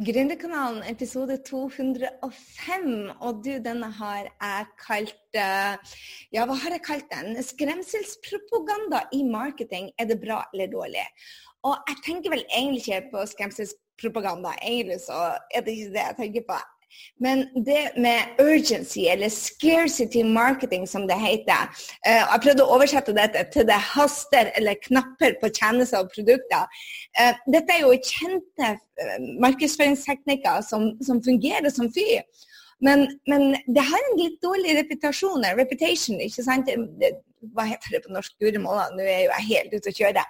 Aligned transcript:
Gründerkanalen 0.00 0.86
episode 0.88 1.34
205. 1.44 3.10
Og 3.20 3.42
du, 3.44 3.50
denne 3.60 3.90
har 3.92 4.22
jeg 4.24 4.68
kalt 4.80 5.36
uh, 5.36 5.98
Ja, 6.32 6.46
hva 6.48 6.56
har 6.62 6.72
jeg 6.72 6.84
kalt 6.86 7.10
den? 7.12 7.36
Skremselspropaganda 7.44 9.02
i 9.12 9.20
marketing. 9.28 9.90
Er 10.00 10.08
det 10.08 10.16
bra 10.22 10.38
eller 10.54 10.72
dårlig? 10.72 11.04
Og 11.68 11.76
jeg 11.90 12.00
tenker 12.06 12.32
vel 12.32 12.46
egentlig 12.48 12.80
ikke 12.86 13.10
på 13.12 13.26
skremselspropaganda. 13.34 14.54
Egentlig 14.64 15.02
så 15.04 15.34
er 15.52 15.60
det 15.60 15.76
ikke 15.76 15.92
det 15.92 16.06
jeg 16.06 16.18
tenker 16.22 16.48
på. 16.48 16.62
Men 17.22 17.44
det 17.66 17.92
med 17.96 18.40
urgency, 18.40 19.06
eller 19.12 19.28
scarcity 19.28 20.22
marketing 20.24 20.86
som 20.88 21.06
det 21.08 21.18
heter 21.20 21.68
uh, 22.06 22.22
Jeg 22.32 22.40
prøvde 22.44 22.64
å 22.64 22.76
oversette 22.76 23.14
dette 23.16 23.44
til 23.54 23.66
det 23.68 23.78
haster 23.92 24.50
eller 24.58 24.80
knapper 24.88 25.36
på 25.42 25.52
tjenester 25.54 26.02
og 26.02 26.10
produkter. 26.14 26.80
Uh, 27.18 27.32
dette 27.54 27.76
er 27.76 27.84
jo 27.84 27.94
kjente 27.98 28.72
uh, 28.74 29.18
markedsføringsteknikker 29.44 30.64
som, 30.66 30.92
som, 31.04 31.22
fungerer 31.22 31.70
som 31.70 31.90
fy. 31.94 32.08
Men, 32.82 33.06
men, 33.30 33.52
det 33.70 33.84
har 33.86 34.08
en 34.08 34.18
litt 34.18 34.40
dårlig 34.42 34.74
reputasjon, 34.80 35.44
reputation, 35.54 36.18
ikke 36.18 36.42
sant? 36.42 36.70
Hva 37.54 37.66
heter 37.68 37.94
det 37.94 38.00
på 38.02 38.14
norsk? 38.14 38.34
Guri 38.42 38.58
malla, 38.62 38.88
nå 38.96 39.04
er 39.04 39.12
jeg 39.12 39.28
jo 39.28 39.42
helt 39.52 39.76
ute 39.76 39.92
å 39.92 39.98
kjøre. 40.00 40.24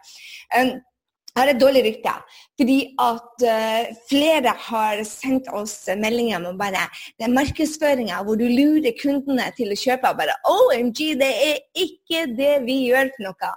Har 1.38 1.48
et 1.48 1.60
dårlig 1.60 1.80
rykte. 1.86 2.12
Fordi 2.60 2.78
at 3.00 3.44
uh, 3.48 3.92
flere 4.10 4.52
har 4.66 5.00
sendt 5.08 5.48
oss 5.56 5.74
meldinger 5.96 6.44
om 6.44 6.58
bare 6.60 6.82
det 7.20 7.30
markedsføringa 7.32 8.18
hvor 8.26 8.36
du 8.36 8.44
lurer 8.50 8.92
kundene 9.00 9.46
til 9.56 9.72
å 9.72 9.78
kjøpe. 9.78 10.10
og 10.10 10.20
bare 10.20 10.36
OMG, 10.52 11.00
det 11.22 11.30
er 11.46 11.62
ikke 11.86 12.26
det 12.36 12.52
vi 12.66 12.82
gjør 12.90 13.08
for 13.16 13.30
noe. 13.30 13.52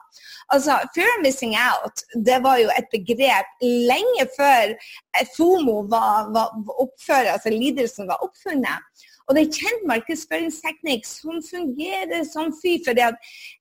Altså, 0.56 0.78
Fear 0.96 1.20
missing 1.24 1.58
out 1.60 2.06
det 2.16 2.40
var 2.46 2.62
jo 2.64 2.72
et 2.78 2.88
begrep 2.94 3.52
lenge 3.64 4.30
før 4.38 4.76
FOMO 5.36 5.82
var, 5.92 6.32
var 6.32 6.80
oppført, 6.80 7.34
altså 7.34 7.52
lidelsen 7.52 8.08
var 8.08 8.24
oppfunnet. 8.24 9.06
Og 9.26 9.36
det 9.36 9.42
er 9.42 9.58
kjent 9.58 9.86
markedsføringsteknikk 9.90 11.08
som 11.10 11.42
fungerer 11.42 12.26
som 12.30 12.52
fy. 12.54 12.78
For 12.86 12.98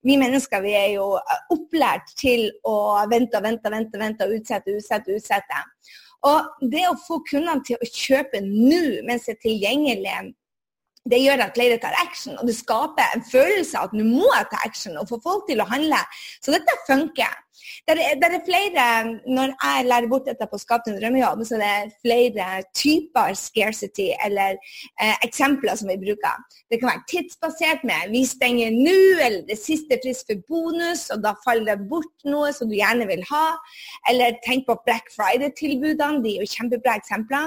vi 0.04 0.16
mennesker 0.20 0.64
vi 0.64 0.74
er 0.76 0.90
jo 0.98 1.06
opplært 1.54 2.12
til 2.20 2.50
å 2.68 2.76
vente 3.10 3.40
og 3.40 3.46
vente, 3.46 3.72
vente, 3.72 4.00
vente 4.00 4.28
og 4.28 4.36
utsette, 4.36 4.76
utsette, 4.76 5.16
utsette. 5.16 5.62
Og 6.24 6.68
det 6.72 6.84
å 6.88 6.96
få 7.00 7.20
kundene 7.28 7.64
til 7.64 7.80
å 7.80 7.88
kjøpe 7.88 8.40
nå 8.44 9.04
mens 9.08 9.28
det 9.28 9.36
er 9.36 9.42
tilgjengelig, 9.44 10.34
det 11.04 11.20
gjør 11.20 11.42
at 11.44 11.56
flere 11.56 11.80
tar 11.80 11.96
action. 12.00 12.36
Og 12.40 12.48
det 12.48 12.56
skaper 12.56 13.16
en 13.16 13.24
følelse 13.28 13.80
av 13.80 13.90
at 13.90 13.96
nå 13.96 14.06
må 14.08 14.28
jeg 14.30 14.50
ta 14.52 14.60
action 14.64 15.00
og 15.00 15.08
få 15.10 15.20
folk 15.24 15.48
til 15.50 15.60
å 15.60 15.68
handle. 15.68 16.00
Så 16.40 16.54
dette 16.54 16.76
funker. 16.88 17.40
Det 17.86 17.94
er, 17.94 18.16
det 18.20 18.28
er, 18.30 18.42
flere, 18.48 18.84
Når 19.36 19.52
jeg 19.54 19.86
lærer 19.90 20.08
bort 20.08 20.26
dette 20.28 20.46
på 20.50 20.58
Skap 20.58 20.84
din 20.86 20.96
drømmejobb, 21.00 21.44
så 21.46 21.58
det 21.60 21.68
er 21.68 21.92
flere 22.04 22.46
typer 22.74 23.34
scarcity 23.38 24.08
eller 24.26 24.56
eh, 25.02 25.16
eksempler 25.26 25.76
som 25.78 25.90
vi 25.92 25.98
bruker. 26.00 26.40
Det 26.70 26.80
kan 26.80 26.90
være 26.90 27.04
tidsbasert 27.12 27.84
med 27.90 28.10
'vi 28.10 28.22
stenger 28.26 28.70
nå', 28.70 29.26
eller 29.26 29.42
'det 29.48 29.58
siste 29.58 29.98
frist 30.02 30.26
for 30.28 30.38
bonus', 30.50 31.06
og 31.12 31.18
da 31.26 31.34
faller 31.46 31.76
det 31.76 31.88
bort 31.92 32.16
noe 32.24 32.52
som 32.52 32.68
du 32.68 32.74
gjerne 32.74 33.06
vil 33.12 33.24
ha. 33.30 33.46
Eller 34.10 34.38
tenk 34.46 34.66
på 34.66 34.78
Black 34.86 35.06
Friday-tilbudene, 35.16 36.22
de 36.24 36.30
er 36.34 36.40
jo 36.42 36.52
kjempebra 36.56 36.96
eksempler. 37.00 37.46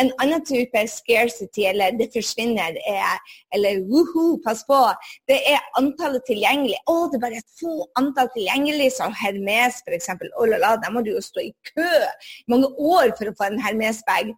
En 0.00 0.12
annen 0.22 0.44
type 0.52 0.78
scarcity, 0.98 1.62
eller 1.70 1.90
'det 1.98 2.08
forsvinner', 2.16 2.78
er, 2.98 3.14
eller 3.54 3.72
'woho, 3.88 4.40
pass 4.46 4.64
på', 4.70 4.94
det 5.28 5.40
er 5.52 5.60
antallet 5.80 6.22
tilgjengelig. 6.30 6.78
Å, 6.86 6.96
det 7.10 7.16
er 7.18 7.26
bare 7.26 7.42
et 7.42 7.52
få 7.60 7.74
antall 8.00 8.28
tilgjengelig, 8.36 8.88
så 8.96 9.10
hermer 9.22 9.41
Hermes 9.42 9.82
f.eks. 9.86 10.08
Oh 10.36 10.46
la 10.46 10.58
la, 10.58 10.76
der 10.76 10.90
må 10.90 11.02
du 11.02 11.12
jo 11.12 11.20
stå 11.20 11.40
i 11.40 11.52
kø 11.74 11.82
i 11.84 12.50
mange 12.50 12.68
år 12.78 13.12
for 13.18 13.30
å 13.30 13.34
få 13.36 13.48
en 13.48 13.60
Hermes-bag. 13.60 14.32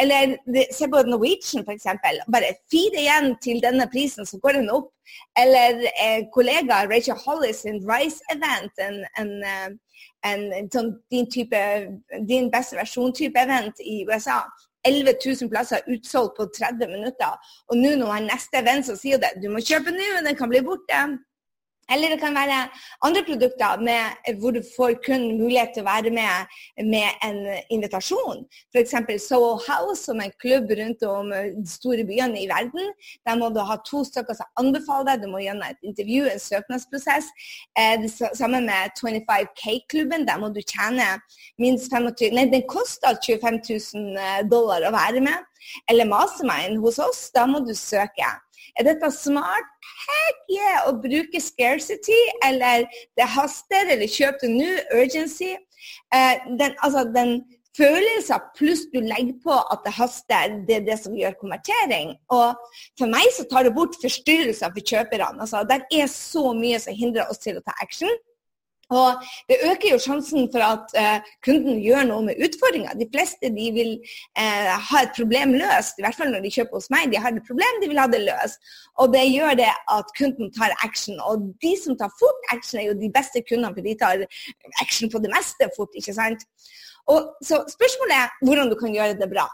Eller 0.00 0.36
se 0.74 0.88
på 0.90 1.02
Norwegian 1.06 1.64
f.eks. 1.64 1.86
Bare 2.32 2.54
fire 2.70 3.02
igjen 3.02 3.34
til 3.42 3.62
denne 3.62 3.88
prisen, 3.90 4.26
så 4.26 4.38
går 4.42 4.60
den 4.60 4.70
opp. 4.70 4.92
Eller 5.38 5.84
eh, 5.94 6.24
kollega 6.34 6.84
Rachel 6.90 7.18
Hollis 7.24 7.64
sin 7.64 7.80
Rise-event, 7.86 8.72
en, 8.84 9.02
en, 9.18 9.34
eh, 9.42 9.68
en, 10.28 10.48
en 10.52 10.70
sånn 10.72 10.94
din, 11.10 11.28
type, 11.30 11.60
din 12.28 12.50
beste 12.52 12.76
versjon-type 12.78 13.46
event 13.46 13.80
i 13.84 14.02
USA. 14.08 14.42
11 14.86 15.16
000 15.24 15.50
plasser 15.50 15.82
utsolgt 15.90 16.36
på 16.38 16.46
30 16.54 16.92
minutter. 16.92 17.34
Og 17.68 17.80
nå 17.80 17.96
når 17.98 18.12
han 18.14 18.28
neste 18.30 18.60
event 18.60 18.86
så 18.86 18.94
sier 18.96 19.20
det 19.20 19.34
du 19.42 19.48
må 19.52 19.60
kjøpe 19.64 19.92
nå, 19.92 20.22
den 20.24 20.38
kan 20.38 20.52
bli 20.52 20.62
borte. 20.64 21.00
Eller 21.92 22.12
det 22.12 22.20
kan 22.20 22.36
være 22.36 22.58
andre 23.06 23.22
produkter 23.24 23.80
med, 23.80 24.34
hvor 24.40 24.52
du 24.56 24.60
får 24.76 24.98
kun 25.06 25.24
mulighet 25.40 25.74
til 25.74 25.84
å 25.84 25.88
være 25.88 26.12
med 26.12 26.58
med 26.92 27.22
en 27.24 27.38
invitasjon. 27.74 28.44
F.eks. 28.74 28.94
Soho 29.24 29.54
House, 29.64 30.02
som 30.04 30.20
er 30.20 30.28
en 30.28 30.36
klubb 30.42 30.72
rundt 30.78 31.04
om 31.08 31.32
de 31.32 31.68
store 31.70 32.04
byene 32.08 32.42
i 32.42 32.48
verden. 32.50 32.92
Der 33.26 33.38
må 33.40 33.48
du 33.54 33.60
ha 33.64 33.78
to 33.86 34.02
stykker 34.04 34.36
som 34.36 34.50
anbefaler 34.60 35.14
deg. 35.14 35.24
Du 35.24 35.32
må 35.32 35.42
gjennom 35.42 35.64
et 35.68 35.88
intervju, 35.90 36.26
en 36.28 36.42
søknadsprosess. 36.42 37.30
Eh, 37.78 37.94
det 38.02 38.12
samme 38.12 38.60
med 38.66 38.92
25K-klubben. 39.00 40.26
Der 40.28 40.40
må 40.42 40.52
du 40.52 40.60
tjene 40.60 41.14
minst 41.58 41.92
25 41.92 42.34
Nei, 42.36 42.44
den 42.52 42.66
koster 42.68 43.16
25 43.24 43.62
000 43.94 44.50
dollar 44.52 44.84
å 44.88 44.92
være 44.94 45.22
med. 45.24 45.46
Eller 45.90 46.08
Mastermind 46.08 46.82
hos 46.84 47.00
oss. 47.02 47.28
Da 47.34 47.46
må 47.48 47.64
du 47.64 47.74
søke. 47.76 48.28
Er 48.78 48.88
dette 48.88 49.10
smart? 49.14 49.70
Heck 50.06 50.40
yeah! 50.52 50.88
Å 50.88 50.96
bruke 51.02 51.42
scarcity, 51.42 52.18
eller 52.46 52.86
det 53.18 53.28
haster, 53.36 53.92
eller 53.94 54.10
kjøp 54.10 54.40
det 54.42 54.52
nå, 54.54 54.72
urgency. 54.96 55.54
Uh, 56.14 56.34
den, 56.58 56.74
altså, 56.84 57.04
den 57.14 57.38
følelsen 57.78 58.46
pluss 58.58 58.86
du 58.92 58.98
legger 59.04 59.36
på 59.44 59.54
at 59.54 59.84
det 59.86 59.94
haster, 59.96 60.56
det 60.68 60.80
er 60.80 60.86
det 60.88 60.98
som 61.02 61.16
gjør 61.16 61.36
konvertering. 61.40 62.14
Og 62.34 62.56
for 62.98 63.10
meg 63.10 63.28
så 63.36 63.46
tar 63.50 63.68
det 63.68 63.74
bort 63.76 63.98
forstyrrelser 64.02 64.72
for 64.74 64.92
kjøperne. 64.92 65.38
Altså, 65.44 65.62
det 65.68 65.82
er 65.94 66.10
så 66.12 66.50
mye 66.56 66.80
som 66.82 66.96
hindrer 66.96 67.30
oss 67.30 67.42
til 67.44 67.60
å 67.60 67.64
ta 67.64 67.76
action. 67.84 68.10
Og 68.90 69.24
Det 69.48 69.58
øker 69.70 69.90
jo 69.92 69.98
sjansen 70.00 70.48
for 70.52 70.64
at 70.64 70.94
eh, 70.96 71.20
kunden 71.44 71.80
gjør 71.84 72.06
noe 72.08 72.24
med 72.28 72.40
utfordringa. 72.44 72.94
De 72.96 73.08
fleste 73.12 73.50
de 73.52 73.66
vil 73.76 73.92
eh, 74.40 74.72
ha 74.88 75.02
et 75.04 75.12
problem 75.16 75.52
løst, 75.60 76.00
i 76.00 76.04
hvert 76.06 76.16
fall 76.16 76.32
når 76.32 76.46
de 76.46 76.54
kjøper 76.56 76.80
hos 76.80 76.88
meg. 76.94 77.10
De 77.12 77.20
har 77.20 77.36
et 77.36 77.48
problem, 77.50 77.82
de 77.82 77.90
vil 77.92 78.00
ha 78.00 78.08
det 78.08 78.22
løst. 78.24 78.72
Og 78.98 79.12
Det 79.12 79.26
gjør 79.28 79.60
det 79.60 79.70
at 79.96 80.12
kunden 80.18 80.52
tar 80.56 80.72
action. 80.86 81.20
Og 81.20 81.50
de 81.64 81.74
som 81.82 81.98
tar 82.00 82.12
fort 82.20 82.52
action, 82.54 82.80
er 82.80 82.88
jo 82.88 82.98
de 82.98 83.12
beste 83.12 83.44
kundene, 83.44 83.74
for 83.76 83.84
de 83.84 83.96
tar 84.00 84.24
action 84.82 85.12
på 85.12 85.20
det 85.24 85.32
meste 85.36 85.68
fort. 85.76 85.92
ikke 86.00 86.16
sant? 86.16 86.48
Og 87.12 87.32
så 87.44 87.64
Spørsmålet 87.68 88.16
er 88.16 88.32
hvordan 88.44 88.72
du 88.72 88.76
kan 88.80 88.94
gjøre 88.94 89.20
det 89.20 89.28
bra. 89.32 89.48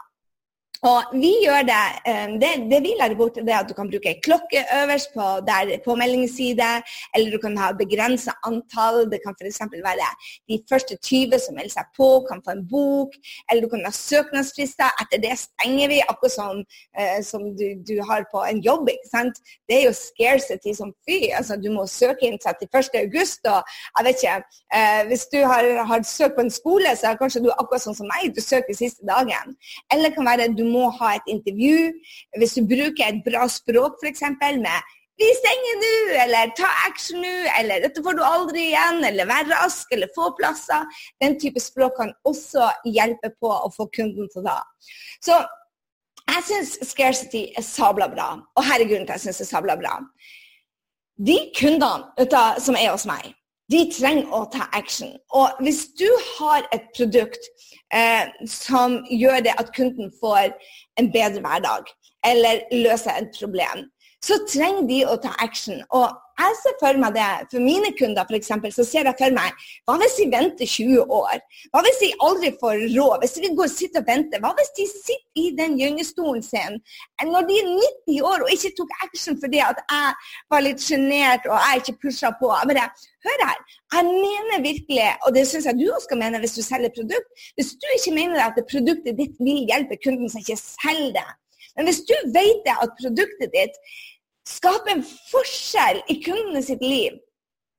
Og 0.83 1.15
vi 1.15 1.31
gjør 1.45 1.63
det, 1.67 1.83
eh, 2.09 2.27
det, 2.41 2.51
det 2.71 2.79
vi 2.83 2.93
lærer 2.99 3.15
bort, 3.15 3.37
er 3.37 3.57
at 3.57 3.69
du 3.69 3.73
kan 3.77 3.89
bruke 3.89 4.15
klokke 4.25 4.63
øverst 4.81 5.13
på 5.15 5.25
der 5.47 5.77
påmeldingsside, 5.85 6.69
eller 7.15 7.31
du 7.31 7.39
kan 7.41 7.57
ha 7.57 7.71
begrensa 7.71 8.31
antall. 8.43 9.05
Det 9.11 9.19
kan 9.23 9.35
f.eks. 9.39 9.61
være 9.71 10.09
de 10.49 10.59
første 10.69 10.97
20 11.03 11.39
som 11.45 11.55
melder 11.55 11.73
seg 11.77 11.91
på, 11.97 12.09
kan 12.29 12.41
få 12.45 12.55
en 12.57 12.65
bok. 12.69 13.15
Eller 13.49 13.65
du 13.65 13.69
kan 13.69 13.85
ha 13.85 13.91
søknadsfrister. 13.91 14.89
Etter 15.01 15.23
det 15.25 15.35
stenger 15.45 15.91
vi, 15.93 16.01
akkurat 16.09 16.35
som, 16.35 16.63
eh, 16.99 17.19
som 17.23 17.47
du, 17.59 17.67
du, 17.87 17.95
har 18.09 18.27
på 18.33 18.43
en 18.49 18.61
jobb. 18.67 18.89
ikke 18.91 19.11
sant? 19.11 19.41
Det 19.69 19.79
er 19.79 19.87
jo 19.87 19.95
scarcity 19.95 20.73
som 20.73 20.93
fy. 21.07 21.31
altså 21.37 21.55
Du 21.55 21.71
må 21.73 21.87
søke 21.87 22.27
inn 22.27 22.37
31. 22.37 22.99
august, 23.05 23.41
og 23.47 23.63
jeg 23.97 24.05
vet 24.07 24.23
ikke 24.23 24.35
eh, 24.75 25.01
Hvis 25.09 25.25
du 25.33 25.39
har, 25.51 25.63
har, 25.89 26.03
søkt 26.05 26.35
på 26.35 26.45
en 26.45 26.51
skole, 26.51 26.95
så 26.95 27.07
er 27.07 27.19
kanskje 27.19 27.41
du 27.45 27.49
akkurat 27.53 27.81
sånn 27.81 27.97
som 27.97 28.09
meg, 28.11 28.35
du 28.35 28.41
søker 28.43 28.75
siste 28.77 29.05
dagen. 29.07 29.55
Eller 29.91 30.09
det 30.09 30.15
kan 30.17 30.27
være 30.27 30.51
du 30.53 30.64
må 30.67 30.89
ha 30.99 31.15
et 31.15 31.31
intervju. 31.31 31.93
Hvis 32.39 32.55
du 32.57 32.65
bruker 32.69 33.07
et 33.07 33.23
bra 33.25 33.47
språk 33.51 33.99
f.eks. 34.01 34.23
med 34.41 34.93
'vi 35.15 35.27
stenger 35.39 35.75
nå', 35.81 36.23
eller 36.23 36.51
'ta 36.57 36.69
action 36.87 37.21
nå', 37.21 37.47
eller 37.59 37.79
'dette 37.79 38.03
får 38.03 38.17
du 38.17 38.23
aldri 38.23 38.61
igjen', 38.71 39.05
eller 39.09 39.25
'vær 39.25 39.47
rask', 39.51 39.91
eller 39.91 40.09
'få 40.15 40.35
plasser'. 40.39 40.87
Den 41.21 41.39
type 41.39 41.59
språk 41.59 41.93
kan 41.99 42.11
også 42.25 42.71
hjelpe 42.85 43.31
på 43.39 43.47
å 43.47 43.71
få 43.77 43.87
kunden 43.95 44.27
til 44.33 44.43
ta. 44.43 44.59
Så 45.21 45.39
jeg 46.27 46.43
syns 46.49 46.89
scarcity 46.91 47.43
er 47.57 47.61
sabla 47.61 48.07
bra. 48.11 48.27
Og 48.57 48.63
her 48.65 48.81
er 48.81 48.89
grunnen 48.89 49.07
til 49.07 49.13
at 49.13 49.23
jeg 49.23 49.33
syns 49.33 49.37
det 49.37 49.47
er 49.47 49.53
sabla 49.55 49.75
bra. 49.79 49.95
De 51.27 51.37
kundene 51.59 52.59
som 52.59 52.75
er 52.75 52.91
hos 52.91 53.05
meg, 53.05 53.31
de 53.71 53.81
trenger 53.89 54.29
å 54.33 54.43
ta 54.53 54.67
action. 54.77 55.15
Og 55.33 55.61
hvis 55.65 55.85
du 55.97 56.07
har 56.37 56.65
et 56.75 56.85
produkt 56.97 57.49
eh, 57.93 58.29
som 58.49 58.99
gjør 59.09 59.45
det 59.47 59.55
at 59.61 59.73
kunden 59.77 60.11
får 60.21 60.53
en 60.99 61.11
bedre 61.13 61.41
hverdag, 61.45 61.89
eller 62.25 62.63
løser 62.73 63.21
et 63.21 63.33
problem, 63.37 63.85
så 64.25 64.37
trenger 64.49 64.87
de 64.89 65.01
å 65.05 65.17
ta 65.21 65.33
action. 65.43 65.81
Og 65.93 66.07
jeg 66.35 66.55
ser 66.59 66.73
for 66.81 66.97
meg 66.99 67.13
det, 67.15 67.25
for 67.51 67.63
mine 67.63 67.91
kunder 67.95 68.25
f.eks., 68.27 68.49
så 68.75 68.83
ser 68.83 69.07
jeg 69.07 69.15
for 69.19 69.35
meg 69.35 69.65
hva 69.87 69.95
hvis 70.01 70.17
de 70.19 70.25
venter 70.33 70.67
20 70.67 71.13
år? 71.17 71.43
Hva 71.71 71.83
hvis 71.85 72.01
de 72.01 72.09
aldri 72.27 72.49
får 72.59 72.81
råd? 72.91 73.21
Hvis 73.21 73.37
de 73.39 73.51
går 73.55 73.69
og 73.69 73.71
sitter 73.71 74.03
og 74.03 74.09
venter? 74.09 74.41
Hva 74.43 74.51
hvis 74.57 74.73
de 74.79 74.87
sitter 74.91 75.39
i 75.39 75.45
den 75.55 75.77
gyngestolen 75.79 76.43
sin 76.43 76.81
når 77.29 77.47
de 77.47 77.59
er 77.61 77.69
90 77.69 78.19
år 78.31 78.43
og 78.43 78.51
ikke 78.51 78.73
tok 78.79 78.91
action 79.05 79.39
fordi 79.43 79.61
at 79.63 79.79
jeg 79.83 80.33
var 80.51 80.65
litt 80.65 80.83
sjenert 80.83 81.47
og 81.47 81.55
jeg 81.55 81.83
ikke 81.83 81.97
pusha 82.03 82.33
på? 82.41 82.51
Men 82.67 82.81
jeg, 82.81 83.07
hør 83.29 83.45
her, 83.45 83.63
jeg 83.95 84.11
mener 84.11 84.65
virkelig, 84.65 85.07
og 85.23 85.37
det 85.37 85.45
syns 85.47 85.69
jeg 85.69 85.79
du 85.79 85.85
også 85.87 86.09
skal 86.09 86.21
mene 86.25 86.43
hvis 86.43 86.57
du 86.57 86.61
selger 86.65 86.91
produkt, 86.97 87.47
hvis 87.55 87.71
du 87.79 87.87
ikke 87.95 88.17
mener 88.17 88.43
at 88.43 88.59
produktet 88.73 89.15
ditt 89.21 89.39
vil 89.39 89.63
hjelpe 89.71 90.01
kunden, 90.03 90.27
så 90.27 90.43
ikke 90.43 90.59
selg 90.59 91.15
det. 91.15 91.29
Men 91.75 91.89
hvis 91.89 92.03
du 92.07 92.15
vet 92.35 92.67
at 92.71 92.91
produktet 92.99 93.51
ditt 93.55 93.79
skaper 94.49 94.95
en 94.95 95.05
forskjell 95.31 96.01
i 96.11 96.19
kundene 96.25 96.63
sitt 96.65 96.83
liv. 96.85 97.17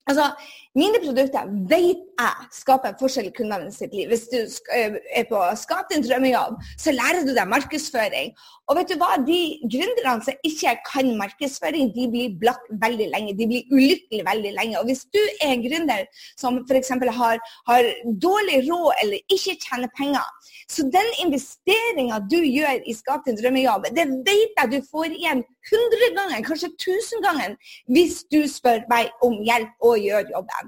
Altså, 0.07 0.29
mine 0.77 1.01
produkter 1.03 1.49
vet 1.69 2.03
jeg 2.17 2.47
skaper 2.53 2.91
en 2.91 2.97
forskjell 2.97 3.29
i 3.29 3.33
kundene 3.35 3.71
sitt 3.73 3.93
liv. 3.93 4.09
Hvis 4.09 4.25
du 4.31 4.37
er 4.73 5.25
på 5.29 5.41
Skap 5.59 5.89
din 5.91 6.05
drømmejobb, 6.05 6.57
så 6.81 6.93
lærer 6.95 7.25
du 7.27 7.33
deg 7.35 7.49
markedsføring. 7.49 8.31
Og 8.67 8.75
vet 8.79 8.89
du 8.91 8.97
hva? 8.99 9.13
De 9.27 9.37
gründerne 9.69 10.25
som 10.25 10.47
ikke 10.47 10.73
kan 10.87 11.11
markedsføring, 11.19 11.91
de 11.95 12.07
blir 12.11 12.33
blakk 12.41 12.63
veldig 12.81 13.09
lenge. 13.13 13.35
De 13.37 13.47
blir 13.49 13.69
ulykkelige 13.71 14.25
veldig 14.27 14.53
lenge. 14.57 14.79
Og 14.79 14.89
hvis 14.89 15.05
du 15.13 15.21
er 15.21 15.53
en 15.53 15.65
gründer 15.65 16.03
som 16.39 16.59
f.eks. 16.65 16.91
Har, 17.17 17.39
har 17.69 17.91
dårlig 18.27 18.63
råd 18.65 19.03
eller 19.03 19.35
ikke 19.37 19.55
tjener 19.61 19.93
penger, 19.97 20.25
så 20.67 20.87
den 20.97 21.13
investeringa 21.25 22.19
du 22.31 22.39
gjør 22.41 22.81
i 22.83 22.97
Skap 22.97 23.29
din 23.29 23.37
drømmejobb, 23.39 23.91
det 23.95 24.09
vet 24.27 24.57
jeg 24.57 24.73
du 24.73 24.79
får 24.89 25.13
igjen 25.13 25.45
hundre 25.69 26.09
ganger, 26.17 26.43
kanskje 26.47 26.73
tusen 26.81 27.23
ganger, 27.23 27.55
hvis 27.93 28.23
du 28.31 28.41
spør 28.51 28.83
meg 28.91 29.13
om 29.23 29.37
hjelp 29.47 29.87
og 29.87 30.01
gjør 30.01 30.33
jobben. 30.33 30.66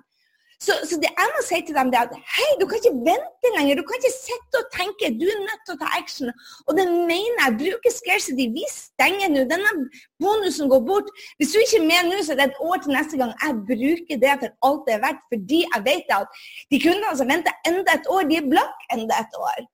Så, 0.59 0.73
så, 0.89 0.95
det 0.99 1.07
jeg 1.07 1.29
må 1.35 1.41
si 1.47 1.57
til 1.63 1.75
dem, 1.77 1.87
det 1.91 1.97
er 1.99 2.09
at 2.09 2.31
hei, 2.35 2.47
du 2.59 2.65
kan 2.67 2.79
ikke 2.81 2.99
vente 3.07 3.51
lenger. 3.55 3.79
Du 3.79 3.83
kan 3.87 3.95
ikke 3.99 4.11
sitte 4.11 4.59
og 4.59 4.67
tenke. 4.75 5.11
Du 5.21 5.23
er 5.31 5.39
nødt 5.45 5.63
til 5.63 5.77
å 5.77 5.79
ta 5.79 5.91
action. 5.95 6.33
Og 6.67 6.75
det 6.75 6.85
mener 6.91 7.39
jeg. 7.45 7.55
Bruker 7.61 7.95
scarcity. 7.95 8.49
Vi 8.57 8.65
stenger 8.73 9.31
nå. 9.31 9.45
Denne 9.47 9.71
bonusen 10.19 10.67
går 10.73 10.83
bort. 10.89 11.07
Hvis 11.39 11.55
du 11.55 11.61
ikke 11.63 11.79
er 11.79 11.87
med 11.87 12.11
nå, 12.11 12.19
så 12.27 12.35
er 12.35 12.41
det 12.41 12.49
et 12.49 12.61
år 12.67 12.83
til 12.83 12.95
neste 12.97 13.21
gang. 13.21 13.33
Jeg 13.45 13.57
bruker 13.71 14.21
det 14.25 14.35
for 14.43 14.69
alt 14.69 14.85
det 14.87 14.95
er 14.97 15.03
verdt, 15.07 15.25
fordi 15.31 15.63
jeg 15.63 15.85
vet 15.87 16.15
at 16.19 16.39
de 16.75 16.83
kundene 16.85 17.17
som 17.21 17.31
venter 17.31 17.59
enda 17.71 17.95
et 17.95 18.13
år, 18.15 18.27
de 18.27 18.41
er 18.43 18.53
blakk 18.55 18.87
enda 18.99 19.23
et 19.23 19.43
år. 19.49 19.67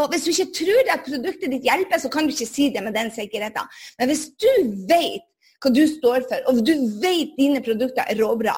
Og 0.00 0.08
Hvis 0.10 0.24
du 0.24 0.30
ikke 0.32 0.52
tror 0.58 0.94
at 0.94 1.06
produktet 1.06 1.52
ditt 1.52 1.66
hjelper, 1.68 1.98
så 2.00 2.10
kan 2.10 2.26
du 2.26 2.32
ikke 2.34 2.48
si 2.48 2.72
det 2.74 2.82
med 2.82 2.96
den 2.96 3.10
sikkerheten. 3.12 3.70
Men 3.98 4.10
hvis 4.10 4.32
du 4.40 4.50
vet 4.90 5.28
hva 5.62 5.70
du 5.74 5.82
står 5.86 6.24
for, 6.30 6.48
og 6.50 6.62
du 6.66 6.72
vet 7.02 7.36
dine 7.38 7.62
produkter 7.64 8.06
er 8.08 8.18
råbra, 8.18 8.54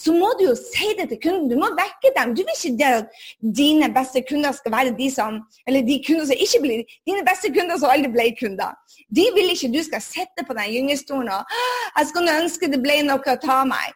så 0.00 0.14
må 0.16 0.30
du 0.38 0.46
jo 0.46 0.54
si 0.56 0.92
det 0.98 1.08
til 1.10 1.20
kunden. 1.22 1.48
Du 1.50 1.56
må 1.60 1.68
vekke 1.76 2.12
dem. 2.16 2.32
Du 2.34 2.40
vil 2.40 2.54
ikke 2.54 2.76
det 2.78 2.90
at 3.00 3.24
dine 3.58 3.90
beste 3.92 4.22
kunder 4.28 4.54
skal 4.56 4.72
være 4.72 4.94
de 4.96 5.10
som 5.12 5.40
Eller 5.68 5.82
de 5.84 5.98
kunder 6.06 6.24
som 6.30 6.44
ikke 6.46 6.60
blir 6.62 6.94
Dine 7.08 7.24
beste 7.26 7.50
kunder 7.52 7.76
som 7.76 7.92
aldri 7.92 8.08
ble 8.14 8.28
kunder. 8.38 8.78
De 9.10 9.26
vil 9.36 9.52
ikke 9.52 9.72
du 9.74 9.82
skal 9.84 10.00
sitte 10.04 10.46
på 10.46 10.56
den 10.56 10.72
gyngestolen 10.72 11.32
og 11.34 11.58
Jeg 11.98 12.10
skulle 12.12 12.38
ønske 12.42 12.70
det 12.72 12.80
ble 12.80 13.00
noe 13.04 13.34
å 13.34 13.42
ta 13.42 13.60
meg. 13.68 13.92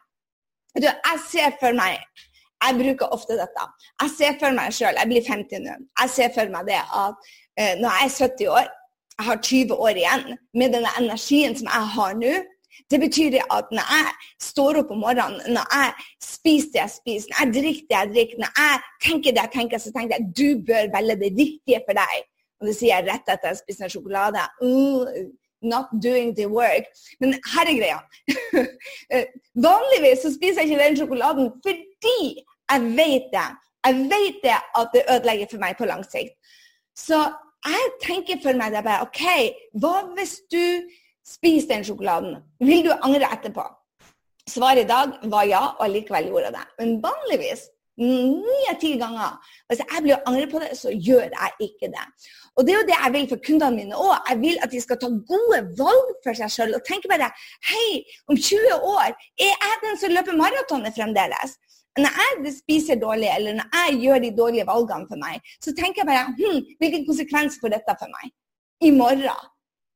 Du, 0.74 0.90
jeg 0.90 1.24
ser 1.30 1.56
for 1.62 1.76
meg 1.78 2.02
jeg 2.64 2.78
bruker 2.80 3.12
ofte 3.12 3.36
dette. 3.38 3.64
Jeg 4.02 4.12
ser 4.14 4.38
for 4.40 4.56
meg 4.56 4.72
sjøl, 4.72 4.96
jeg 4.96 5.10
blir 5.10 5.26
50 5.26 5.64
nå, 5.66 5.74
jeg 6.00 6.12
ser 6.14 6.30
for 6.32 6.52
meg 6.52 6.70
det 6.70 6.80
at 6.80 7.28
eh, 7.60 7.74
når 7.80 7.98
jeg 7.98 8.06
er 8.06 8.14
70 8.14 8.52
år, 8.54 8.70
jeg 9.18 9.26
har 9.28 9.38
20 9.42 9.74
år 9.86 10.00
igjen 10.00 10.24
med 10.58 10.74
den 10.74 10.86
energien 10.98 11.56
som 11.58 11.70
jeg 11.70 11.92
har 11.96 12.18
nå. 12.18 12.34
Det 12.90 12.98
betyr 13.00 13.36
at 13.54 13.70
når 13.70 13.86
jeg 13.94 14.30
står 14.42 14.80
opp 14.80 14.90
om 14.90 15.04
morgenen, 15.04 15.54
når 15.54 15.68
jeg 15.76 15.92
spiser 16.22 16.72
det 16.72 16.80
jeg 16.80 16.92
spiser, 16.96 17.30
når 17.30 17.40
jeg 17.44 17.54
drikker 17.58 17.86
det 17.90 17.98
jeg 18.00 18.10
drikker, 18.16 18.40
når 18.42 18.58
jeg 18.58 18.80
tenker 19.06 19.36
det 19.36 19.44
jeg 19.44 19.52
tenker, 19.54 19.78
så 19.78 19.92
tenker 19.94 20.16
jeg 20.16 20.24
at 20.24 20.34
du 20.40 20.48
bør 20.68 20.90
velge 20.96 21.16
det 21.22 21.30
riktige 21.38 21.80
for 21.86 22.00
deg. 22.00 22.26
Og 22.60 22.68
det 22.68 22.74
sier 22.78 22.94
jeg 22.96 23.06
rett 23.08 23.30
etter 23.30 23.52
jeg 23.52 23.60
spiser 23.62 23.94
sjokolade. 23.94 24.42
Uh, 24.64 25.06
not 25.64 25.86
doing 26.02 26.34
the 26.36 26.46
work. 26.50 26.90
Men 27.20 27.38
her 27.54 27.70
er 27.70 27.78
greia. 27.78 28.00
Vanligvis 29.68 30.26
så 30.26 30.34
spiser 30.34 30.62
jeg 30.62 30.72
ikke 30.72 30.82
den 30.82 30.98
sjokoladen 31.00 31.52
fordi 31.64 32.18
jeg 32.72 32.90
vet 32.98 33.30
det. 33.32 33.48
Jeg 33.84 34.04
vet 34.12 34.38
det 34.44 34.58
at 34.80 34.92
det 34.94 35.06
ødelegger 35.14 35.50
for 35.50 35.62
meg 35.62 35.78
på 35.78 35.88
lang 35.88 36.04
sikt. 36.08 36.36
Så 36.96 37.20
jeg 37.72 37.94
tenker 38.02 38.42
for 38.42 38.58
meg 38.58 38.74
det 38.74 38.84
bare 38.84 39.06
OK, 39.06 39.22
hva 39.80 39.94
hvis 40.16 40.36
du 40.52 40.62
spiser 41.24 41.70
den 41.76 41.86
sjokoladen? 41.86 42.36
Vil 42.60 42.84
du 42.86 42.92
angre 42.94 43.30
etterpå? 43.32 43.64
Svaret 44.50 44.84
i 44.84 44.88
dag 44.88 45.14
var 45.32 45.46
ja, 45.48 45.62
og 45.80 45.88
likevel 45.88 46.28
gjorde 46.28 46.50
jeg 46.50 46.56
det. 46.58 46.66
Men 46.80 46.98
vanligvis 47.04 47.68
ni 47.96 48.60
av 48.70 48.78
ti 48.82 48.94
ganger. 48.98 49.36
Hvis 49.70 49.80
jeg 49.84 50.02
blir 50.02 50.16
å 50.16 50.22
angre 50.28 50.48
på 50.50 50.60
det, 50.60 50.72
så 50.76 50.92
gjør 50.92 51.30
jeg 51.30 51.68
ikke 51.68 51.90
det. 51.94 52.06
Og 52.54 52.66
det 52.66 52.74
er 52.74 52.80
jo 52.80 52.88
det 52.88 52.96
jeg 52.96 53.14
vil 53.14 53.28
for 53.30 53.44
kundene 53.46 53.78
mine 53.78 53.98
òg. 53.98 54.14
Jeg 54.28 54.40
vil 54.42 54.58
at 54.62 54.74
de 54.74 54.80
skal 54.82 55.00
ta 55.00 55.10
gode 55.30 55.60
valg 55.78 56.10
for 56.26 56.38
seg 56.38 56.52
sjøl 56.52 56.74
og 56.76 56.84
tenke 56.86 57.10
bare 57.10 57.30
Hei, 57.70 58.02
om 58.28 58.36
20 58.36 58.90
år 58.90 59.14
er 59.14 59.54
jeg 59.54 59.80
den 59.86 60.00
som 60.02 60.14
løper 60.14 60.38
maratonet 60.38 60.96
fremdeles 60.98 61.56
når 62.02 62.16
jeg 62.20 62.54
spiser 62.56 62.98
dårlig, 62.98 63.28
eller 63.36 63.58
når 63.60 63.76
jeg 63.78 63.98
gjør 64.02 64.22
de 64.24 64.30
dårlige 64.36 64.66
valgene 64.66 65.06
for 65.10 65.20
meg, 65.20 65.52
så 65.62 65.74
tenker 65.76 66.02
jeg 66.02 66.08
bare 66.10 66.32
hm, 66.38 66.62
hvilken 66.80 67.06
konsekvens 67.06 67.58
får 67.60 67.76
dette 67.76 67.96
for 68.00 68.10
meg 68.16 68.32
i 68.88 68.90
morgen? 68.94 69.50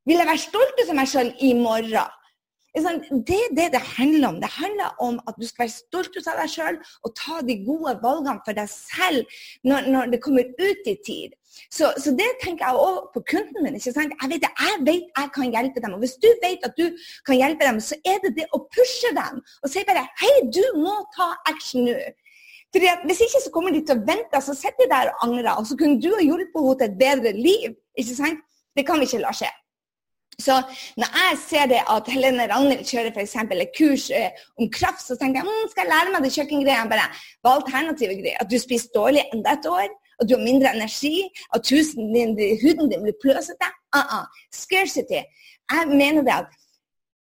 Vil 0.09 0.23
jeg 0.23 0.29
være 0.31 0.45
stolt 0.45 0.85
av 0.85 0.95
meg 0.97 1.11
sjøl 1.11 1.33
i 1.45 1.53
morgen? 1.59 2.15
Det 2.76 3.37
er 3.37 3.55
det 3.56 3.67
det 3.73 3.81
handler 3.97 4.29
om. 4.29 4.41
Det 4.41 4.50
handler 4.53 4.94
om 5.00 5.20
at 5.29 5.35
du 5.41 5.47
skal 5.49 5.65
være 5.65 5.75
stolt 5.75 6.19
av 6.29 6.37
deg 6.43 6.53
sjøl 6.53 6.76
og 7.05 7.15
ta 7.17 7.41
de 7.49 7.56
gode 7.65 7.94
valgene 8.03 8.44
for 8.44 8.59
deg 8.59 8.69
selv 8.70 9.41
når, 9.65 9.88
når 9.88 10.12
det 10.12 10.23
kommer 10.23 10.44
ut 10.44 10.91
i 10.93 10.97
tid. 11.06 11.35
Så, 11.73 11.91
så, 11.97 12.12
det 12.15 12.29
tenker 12.43 12.69
jeg 12.69 12.79
òg 12.79 13.09
på 13.15 13.23
kunden 13.32 13.65
min. 13.65 13.75
ikke 13.79 13.93
sant? 13.93 14.15
Jeg 14.23 14.31
vet, 14.31 14.47
jeg 14.47 14.79
vet 14.87 15.09
jeg 15.09 15.32
kan 15.35 15.53
hjelpe 15.56 15.82
dem. 15.82 15.97
Og 15.97 16.05
hvis 16.05 16.17
du 16.23 16.29
vet 16.44 16.65
at 16.69 16.76
du 16.79 16.87
kan 17.26 17.41
hjelpe 17.41 17.67
dem, 17.67 17.81
så 17.81 17.99
er 18.06 18.20
det 18.25 18.35
det 18.37 18.47
å 18.55 18.62
pushe 18.76 19.11
dem 19.17 19.41
og 19.41 19.73
si 19.73 19.85
bare 19.88 20.06
Hei, 20.23 20.35
du 20.55 20.62
må 20.79 20.94
ta 21.17 21.32
action 21.50 21.88
nå. 21.88 21.97
Fordi 22.75 22.91
at 22.93 23.05
Hvis 23.09 23.25
ikke 23.25 23.41
så 23.44 23.50
kommer 23.53 23.73
de 23.73 23.81
til 23.81 23.97
å 23.97 24.05
vente, 24.05 24.41
så 24.44 24.55
sitter 24.55 24.85
de 24.85 24.91
der 24.93 25.11
og 25.14 25.23
angrer. 25.25 25.55
Og 25.56 25.67
så 25.67 25.76
kunne 25.79 26.00
du 26.05 26.11
ha 26.12 26.21
hjulpet 26.21 26.61
henne 26.61 26.76
til 26.76 26.91
et 26.91 26.99
bedre 27.00 27.32
liv. 27.32 27.79
ikke 27.97 28.19
sant? 28.21 28.44
Det 28.76 28.85
kan 28.87 29.00
vi 29.00 29.09
ikke 29.09 29.25
la 29.25 29.32
skje. 29.35 29.49
Så 30.38 30.55
når 30.96 31.14
jeg 31.19 31.38
ser 31.43 31.70
det 31.70 31.81
at 31.90 32.11
Helene 32.14 32.46
Ragnhild 32.50 32.85
kjører 32.87 33.11
f.eks. 33.11 33.35
et 33.35 33.73
kurs 33.79 34.11
eh, 34.14 34.31
om 34.58 34.70
kraft, 34.70 35.02
så 35.02 35.17
tenker 35.19 35.43
jeg 35.43 35.49
mm, 35.49 35.70
skal 35.73 35.85
jeg 35.85 35.93
lære 35.94 36.12
meg 36.14 36.26
det 36.26 36.35
kjøkkengreiene? 36.37 36.90
Bare 36.93 37.08
hva 37.43 37.56
alternativet 37.58 38.20
greier? 38.20 38.38
At 38.38 38.50
du 38.52 38.58
spiser 38.62 38.94
dårlig 38.94 39.25
enda 39.32 39.56
et 39.58 39.67
år? 39.67 39.88
at 40.20 40.29
du 40.29 40.35
har 40.35 40.44
mindre 40.44 40.70
energi, 40.75 41.17
at 41.55 41.61
din, 41.69 42.31
huden 42.62 42.90
din 42.90 43.02
blir 43.05 43.17
pløsete. 43.23 43.69
Uh 43.96 44.06
-uh. 44.14 44.25
Scarcity. 44.62 45.20
Jeg 45.73 45.82
mener 46.02 46.23
det 46.26 46.35
at 46.43 46.49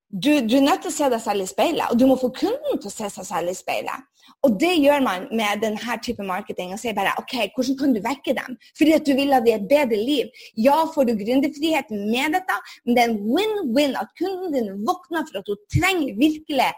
du, 0.10 0.30
du, 0.48 0.56
er 0.58 0.66
nødt 0.66 0.84
til 0.86 0.92
å 0.92 0.96
se 0.96 1.08
deg 1.12 1.22
selv 1.24 1.44
i 1.44 1.48
speilet, 1.50 1.88
og 1.90 2.00
du 2.00 2.06
må 2.08 2.16
få 2.20 2.30
kunden 2.36 2.78
til 2.80 2.90
å 2.90 2.94
se 2.94 3.10
seg 3.12 3.26
selv 3.28 3.52
i 3.52 3.56
speilet. 3.58 4.06
Og 4.46 4.56
det 4.62 4.72
gjør 4.78 5.02
man 5.06 5.26
med 5.34 5.62
denne 5.62 5.98
type 6.06 6.24
marketing. 6.26 6.74
og 6.74 6.80
sier 6.82 6.96
bare, 6.98 7.14
ok, 7.22 7.36
Hvordan 7.56 7.78
kan 7.80 7.94
du 7.94 8.00
vekke 8.02 8.34
dem? 8.38 8.58
Fordi 8.78 8.94
at 8.94 9.06
du 9.06 9.14
vil 9.18 9.34
ha 9.34 9.42
et 9.42 9.68
bedre 9.70 9.98
liv. 9.98 10.30
Ja, 10.58 10.86
får 10.94 11.10
du 11.10 11.14
gründerfrihet 11.20 11.92
med 11.92 12.38
dette, 12.38 12.58
men 12.86 12.96
det 12.96 13.04
er 13.04 13.12
en 13.12 13.22
win-win 13.34 13.98
at 14.02 14.14
kunden 14.20 14.54
din 14.54 14.72
våkner 14.88 15.26
for 15.30 15.42
at 15.42 15.52
hun 15.52 15.62
trenger 15.74 16.18
virkelig 16.22 16.72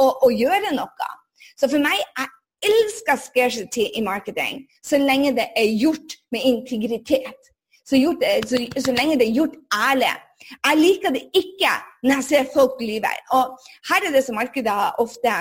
å, 0.00 0.08
å 0.26 0.30
gjøre 0.32 0.74
noe. 0.76 1.10
Så 1.56 1.68
for 1.70 1.82
meg, 1.82 2.00
jeg 2.18 2.32
elsker 2.64 3.20
scarcity 3.20 3.88
i 3.98 4.04
marketing 4.04 4.64
så 4.84 4.98
lenge 5.00 5.34
det 5.36 5.50
er 5.56 5.74
gjort 5.80 6.16
med 6.32 6.46
integritet. 6.48 7.53
Så, 7.84 7.98
gjort, 8.00 8.22
så, 8.48 8.60
så 8.80 8.94
lenge 8.96 9.18
det 9.20 9.28
er 9.28 9.36
gjort 9.36 9.58
ærlig. 9.76 10.12
Jeg 10.54 10.80
liker 10.80 11.12
det 11.14 11.26
ikke 11.36 11.74
når 12.02 12.14
jeg 12.14 12.24
ser 12.30 12.48
folk 12.54 12.80
lyve. 12.80 13.12
Og 13.36 13.58
her 13.90 14.08
er 14.08 14.14
det 14.14 14.24
som 14.24 14.36
markedet 14.40 14.76
ofte 15.02 15.34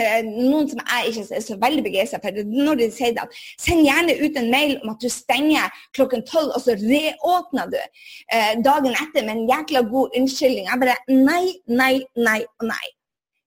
eh, 0.00 0.22
noen 0.26 0.68
som 0.70 0.82
jeg 0.82 1.12
ikke 1.12 1.26
er 1.38 1.44
så 1.44 1.58
veldig 1.62 1.84
begeistra 1.86 2.20
for, 2.22 2.42
når 2.66 2.80
de 2.80 2.90
sier 2.94 3.22
at 3.22 3.38
send 3.62 3.86
gjerne 3.86 4.18
ut 4.22 4.40
en 4.40 4.50
mail 4.52 4.76
om 4.82 4.92
at 4.94 5.02
du 5.02 5.08
stenger 5.12 5.80
klokken 5.96 6.26
tolv, 6.28 6.52
og 6.54 6.62
så 6.64 6.76
reåpner 6.80 7.72
du 7.72 7.80
eh, 7.80 8.52
dagen 8.66 8.94
etter 8.94 9.26
med 9.26 9.36
en 9.36 9.48
jækla 9.50 9.86
god 9.90 10.20
unnskyldning. 10.20 10.70
Jeg 10.70 10.82
bare 10.82 11.00
nei, 11.10 11.56
nei, 11.66 11.94
nei 12.18 12.40
og 12.60 12.70
nei. 12.70 12.95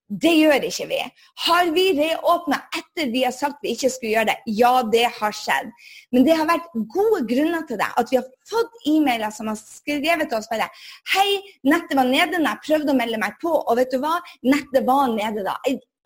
Det 0.10 0.32
gjør 0.34 0.64
ikke 0.66 0.88
vi. 0.90 1.00
Har 1.46 1.68
vi 1.76 1.84
reåpna 1.94 2.58
etter 2.74 3.12
vi 3.14 3.22
har 3.28 3.34
sagt 3.36 3.62
vi 3.62 3.76
ikke 3.76 3.92
skulle 3.94 4.16
gjøre 4.16 4.32
det? 4.32 4.38
Ja, 4.58 4.72
det 4.82 5.04
har 5.20 5.36
skjedd. 5.38 5.70
Men 6.16 6.26
det 6.26 6.38
har 6.40 6.50
vært 6.50 6.72
gode 6.90 7.22
grunner 7.30 7.68
til 7.70 7.78
det. 7.78 7.92
At 7.94 8.10
vi 8.10 8.18
har 8.18 8.26
fått 8.50 8.90
e-mailer 8.90 9.30
som 9.36 9.52
har 9.52 9.60
skrevet 9.62 10.26
til 10.32 10.40
oss 10.40 10.50
bare 10.50 10.70
Hei, 11.14 11.28
nettet 11.68 11.94
var 12.00 12.10
nede 12.10 12.40
da 12.40 12.56
jeg 12.56 12.66
prøvde 12.66 12.96
å 12.96 12.98
melde 12.98 13.22
meg 13.22 13.38
på, 13.44 13.54
og 13.54 13.78
vet 13.78 13.94
du 13.94 14.00
hva? 14.02 14.18
Nettet 14.50 14.88
var 14.90 15.14
nede 15.14 15.46
da. 15.46 15.60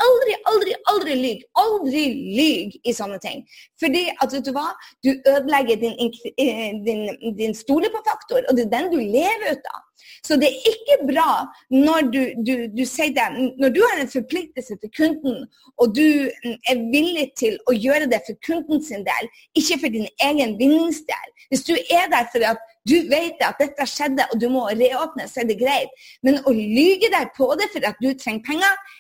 Aldri, 0.08 0.36
aldri, 0.52 0.76
aldri 0.92 1.16
lyg. 1.22 1.46
Aldri 1.64 2.04
lyg 2.38 2.78
i 2.84 2.96
sånne 2.96 3.20
ting. 3.24 3.44
Fordi 3.82 4.04
at 4.14 4.36
vet 4.36 4.46
du 4.48 4.54
hva, 4.56 4.68
du 5.06 5.12
ødelegger 5.16 5.82
din, 5.84 5.96
eh, 6.38 6.70
din, 6.86 7.08
din 7.38 7.58
stole 7.58 7.92
på 7.94 8.04
faktor, 8.08 8.44
og 8.48 8.58
det 8.58 8.68
er 8.68 8.76
den 8.78 8.92
du 8.94 9.00
lever 9.00 9.52
ut 9.54 9.74
av. 9.74 9.82
Så 10.28 10.36
det 10.40 10.48
er 10.50 10.68
ikke 10.72 10.98
bra 11.08 11.30
når 11.72 12.08
du, 12.14 12.22
du, 12.48 12.54
du 12.78 12.84
sier 12.88 13.12
det, 13.16 13.26
når 13.60 13.74
du 13.76 13.82
har 13.84 14.00
en 14.00 14.12
forpliktelse 14.12 14.78
til 14.80 14.92
kunden, 14.96 15.44
og 15.78 15.96
du 15.96 16.06
mm, 16.46 16.58
er 16.72 16.84
villig 16.94 17.28
til 17.40 17.58
å 17.68 17.76
gjøre 17.76 18.08
det 18.12 18.22
for 18.28 18.40
kunden 18.48 18.84
sin 18.84 19.04
del, 19.08 19.32
ikke 19.60 19.82
for 19.84 19.96
din 19.96 20.08
egen 20.28 20.56
vinningsdel. 20.60 21.28
Hvis 21.52 21.68
du 21.68 21.76
er 21.76 22.08
der 22.12 22.30
for 22.32 22.46
at 22.54 22.64
du 22.88 22.96
vet 23.12 23.44
at 23.44 23.60
dette 23.60 23.88
skjedde 23.88 24.26
og 24.32 24.40
du 24.40 24.50
må 24.52 24.66
reåpne, 24.72 25.28
så 25.28 25.44
er 25.44 25.50
det 25.52 25.60
greit. 25.60 25.92
Men 26.24 26.42
å 26.48 26.56
lyge 26.56 27.12
deg 27.12 27.32
på 27.38 27.48
det 27.60 27.70
for 27.76 27.88
at 27.88 28.00
du 28.04 28.10
trenger 28.16 28.44
penger, 28.48 28.96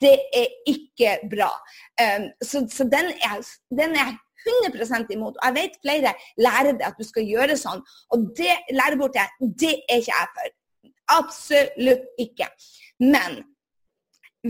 det 0.00 0.18
er 0.34 0.52
ikke 0.70 1.16
bra. 1.30 1.50
Um, 2.02 2.28
så, 2.42 2.62
så 2.70 2.86
den, 2.92 3.10
er, 3.24 3.42
den 3.74 3.96
er 3.98 4.14
100 4.46 5.12
imot. 5.14 5.36
Og 5.36 5.46
jeg 5.48 5.54
vet 5.56 5.80
flere 5.82 6.14
lærer 6.38 6.72
det 6.78 6.86
at 6.86 6.98
du 6.98 7.04
skal 7.06 7.26
gjøre 7.26 7.58
sånn. 7.58 7.82
Og 8.14 8.30
det 8.38 8.54
lærer 8.74 8.98
bort 9.00 9.16
det, 9.16 9.26
det 9.40 9.74
er 9.88 10.02
ikke 10.02 10.14
jeg 10.14 10.32
for. 10.38 10.54
Absolutt 11.16 12.22
ikke. 12.22 12.48
Men 13.02 13.42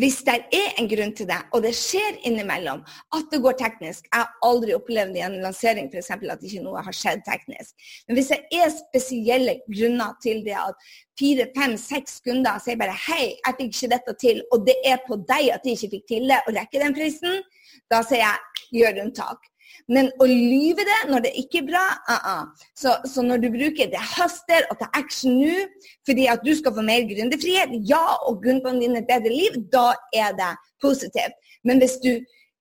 hvis 0.00 0.18
det 0.26 0.36
er 0.54 0.76
en 0.80 0.88
grunn 0.90 1.12
til 1.16 1.28
det, 1.28 1.38
og 1.54 1.62
det 1.64 1.72
skjer 1.76 2.18
innimellom 2.28 2.82
at 3.16 3.32
det 3.32 3.40
går 3.44 3.56
teknisk 3.60 4.06
Jeg 4.06 4.22
har 4.22 4.46
aldri 4.46 4.74
opplevd 4.76 5.16
i 5.16 5.24
en 5.26 5.38
lansering 5.44 5.88
eksempel, 5.88 6.30
at 6.32 6.44
ikke 6.44 6.62
noe 6.64 6.82
har 6.84 6.96
skjedd 6.96 7.24
teknisk. 7.26 7.74
Men 8.06 8.18
hvis 8.18 8.30
det 8.32 8.40
er 8.54 8.72
spesielle 8.74 9.58
grunner 9.66 10.16
til 10.22 10.42
det 10.46 10.56
at 10.60 10.86
fire, 11.18 11.48
fem, 11.56 11.76
seks 11.80 12.20
kunder 12.24 12.60
sier 12.62 12.78
bare 12.80 12.96
hei, 13.08 13.34
jeg 13.34 13.58
fikk 13.60 13.74
ikke 13.74 13.92
dette 13.96 14.16
til, 14.20 14.42
og 14.52 14.66
det 14.68 14.76
er 14.84 15.02
på 15.06 15.18
deg 15.28 15.52
at 15.54 15.64
de 15.64 15.76
ikke 15.76 15.92
fikk 15.96 16.08
til 16.14 16.30
det 16.30 16.40
og 16.44 16.56
rekker 16.56 16.84
den 16.84 16.96
prisen, 16.96 17.44
da 17.92 18.02
sier 18.06 18.24
jeg 18.24 18.80
gjør 18.80 19.04
unntak. 19.06 19.52
Men 19.92 20.08
å 20.18 20.26
lyve 20.26 20.82
det 20.86 21.00
når 21.10 21.26
det 21.26 21.32
ikke 21.38 21.60
er 21.62 21.66
bra 21.68 21.84
uh 22.10 22.22
-uh. 22.30 22.46
Så, 22.74 22.96
så, 23.06 23.22
når 23.22 23.38
du 23.44 23.48
bruker 23.50 23.90
det 23.90 24.02
haster 24.16 24.66
og 24.70 24.78
ta 24.78 24.88
action 24.92 25.38
nå 25.40 25.66
fordi 26.06 26.26
at 26.26 26.40
du 26.44 26.54
skal 26.54 26.74
få 26.74 26.82
mer 26.82 27.06
gründerfrihet, 27.06 27.70
ja, 27.88 28.04
og 28.28 28.42
kundene 28.42 28.80
dine 28.80 28.98
et 28.98 29.10
bedre 29.10 29.30
liv, 29.30 29.52
da 29.72 29.92
er 30.14 30.32
det 30.40 30.52
positivt. 30.82 31.34
Men 31.64 31.78
hvis 31.78 31.96
du 32.02 32.12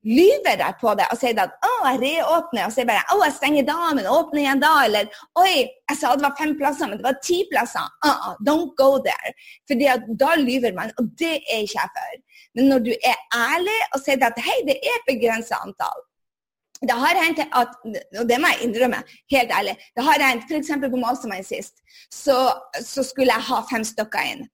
lyver 0.05 0.57
deg 0.61 0.77
på 0.81 0.93
det 0.97 1.07
og 1.11 1.17
sier 1.17 1.39
at 1.41 1.53
å, 1.65 1.73
jeg 1.87 2.01
reåpner, 2.03 2.67
og 2.67 2.73
sier 2.73 2.87
bare 2.89 3.05
å, 3.13 3.17
jeg 3.25 3.37
stenger 3.39 3.65
da, 3.65 3.77
men 3.97 4.09
åpner 4.09 4.41
igjen 4.43 4.61
da, 4.61 4.73
eller 4.85 5.09
oi, 5.41 5.65
jeg 5.65 5.97
sa 5.97 6.13
det 6.13 6.27
var 6.27 6.37
fem 6.37 6.53
plasser, 6.59 6.89
men 6.89 7.01
det 7.01 7.07
var 7.07 7.17
ti 7.25 7.41
plasser. 7.51 7.85
Uh 8.05 8.33
don't 8.45 8.73
go 8.77 8.97
there. 9.01 9.33
Fordi 9.69 9.85
at 9.89 10.05
da 10.21 10.35
lyver 10.37 10.73
man, 10.77 10.93
og 11.01 11.09
det 11.19 11.41
er 11.41 11.65
ikke 11.65 11.81
jeg 11.81 11.93
for. 11.97 12.19
Men 12.55 12.69
når 12.71 12.79
du 12.87 12.91
er 12.93 13.17
ærlig 13.33 13.79
og 13.93 14.03
sier 14.03 14.21
at 14.29 14.45
hei, 14.45 14.59
det 14.69 14.77
er 14.77 14.99
et 14.99 15.09
begrenset 15.09 15.57
antall, 15.57 16.05
det 16.89 16.97
har 17.01 17.21
hendt 17.21 17.41
at, 17.45 17.77
og 18.19 18.25
det 18.29 18.39
må 18.41 18.51
jeg 18.53 18.67
innrømme, 18.67 19.01
helt 19.33 19.53
ærlig, 19.59 19.75
det 19.95 20.05
har 20.07 20.23
hendt 20.23 20.49
f.eks. 20.49 20.73
på 20.83 21.01
Mastermind 21.01 21.47
sist, 21.47 21.81
så, 22.13 22.37
så, 22.81 23.03
skulle 23.03 23.31
jeg 23.33 23.47
ha 23.49 23.61
fem 23.71 23.85
stykker 23.87 24.31
inn. 24.33 24.45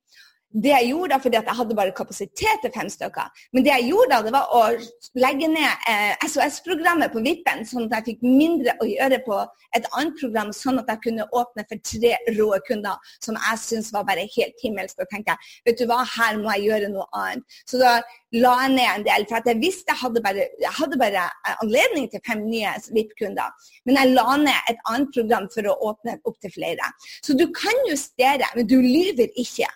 Det 0.51 0.71
jeg 0.73 0.89
gjorde 0.91 1.13
da, 1.13 1.19
fordi 1.23 1.37
jeg 1.39 1.55
hadde 1.57 1.75
bare 1.77 1.93
kapasitet 1.95 2.63
til 2.63 2.71
fem 2.75 2.89
stykker, 2.91 3.43
men 3.55 3.63
det 3.63 3.71
jeg 3.71 3.87
gjorde 3.91 4.11
da, 4.11 4.19
det 4.25 4.33
var 4.35 4.51
å 4.51 4.61
legge 5.23 5.47
ned 5.47 5.85
eh, 5.91 6.25
SOS-programmet 6.27 7.13
på 7.13 7.23
Vippen, 7.23 7.63
sånn 7.67 7.87
at 7.87 8.01
jeg 8.01 8.07
fikk 8.09 8.25
mindre 8.25 8.75
å 8.83 8.87
gjøre 8.89 9.21
på 9.23 9.37
et 9.77 9.87
annet 9.95 10.17
program, 10.19 10.51
sånn 10.55 10.81
at 10.81 10.91
jeg 10.91 11.03
kunne 11.05 11.27
åpne 11.31 11.65
for 11.69 11.83
tre 11.87 12.13
rå 12.35 12.49
kunder 12.67 13.13
som 13.23 13.39
jeg 13.39 13.61
syntes 13.63 13.91
var 13.95 14.07
bare 14.09 14.27
helt 14.35 14.63
himmelsk. 14.63 14.99
Og 14.99 15.11
tenkte 15.11 15.37
vet 15.67 15.79
du 15.79 15.85
hva, 15.89 16.01
her 16.17 16.39
må 16.41 16.51
jeg 16.57 16.67
gjøre 16.67 16.91
noe 16.91 17.07
annet. 17.15 17.59
Så 17.69 17.79
da 17.81 17.99
la 18.35 18.53
jeg 18.63 18.75
ned 18.75 18.89
en 18.89 19.05
del, 19.07 19.27
for 19.29 19.51
jeg 19.51 19.61
visste 19.63 19.91
jeg 19.91 20.01
hadde 20.03 20.23
bare, 20.23 20.47
jeg 20.61 20.75
hadde 20.77 20.99
bare 20.99 21.27
anledning 21.63 22.07
til 22.11 22.23
fem 22.27 22.43
nye 22.47 22.75
VIP-kunder. 22.91 23.55
Men 23.87 23.99
jeg 24.01 24.15
la 24.15 24.37
ned 24.43 24.71
et 24.71 24.81
annet 24.91 25.15
program 25.15 25.47
for 25.53 25.67
å 25.67 25.77
åpne 25.91 26.17
opp 26.27 26.39
til 26.43 26.53
flere. 26.55 26.91
Så 27.23 27.35
du 27.39 27.47
kan 27.55 27.85
justere, 27.89 28.47
men 28.55 28.67
du 28.67 28.79
lyver 28.81 29.31
ikke. 29.39 29.69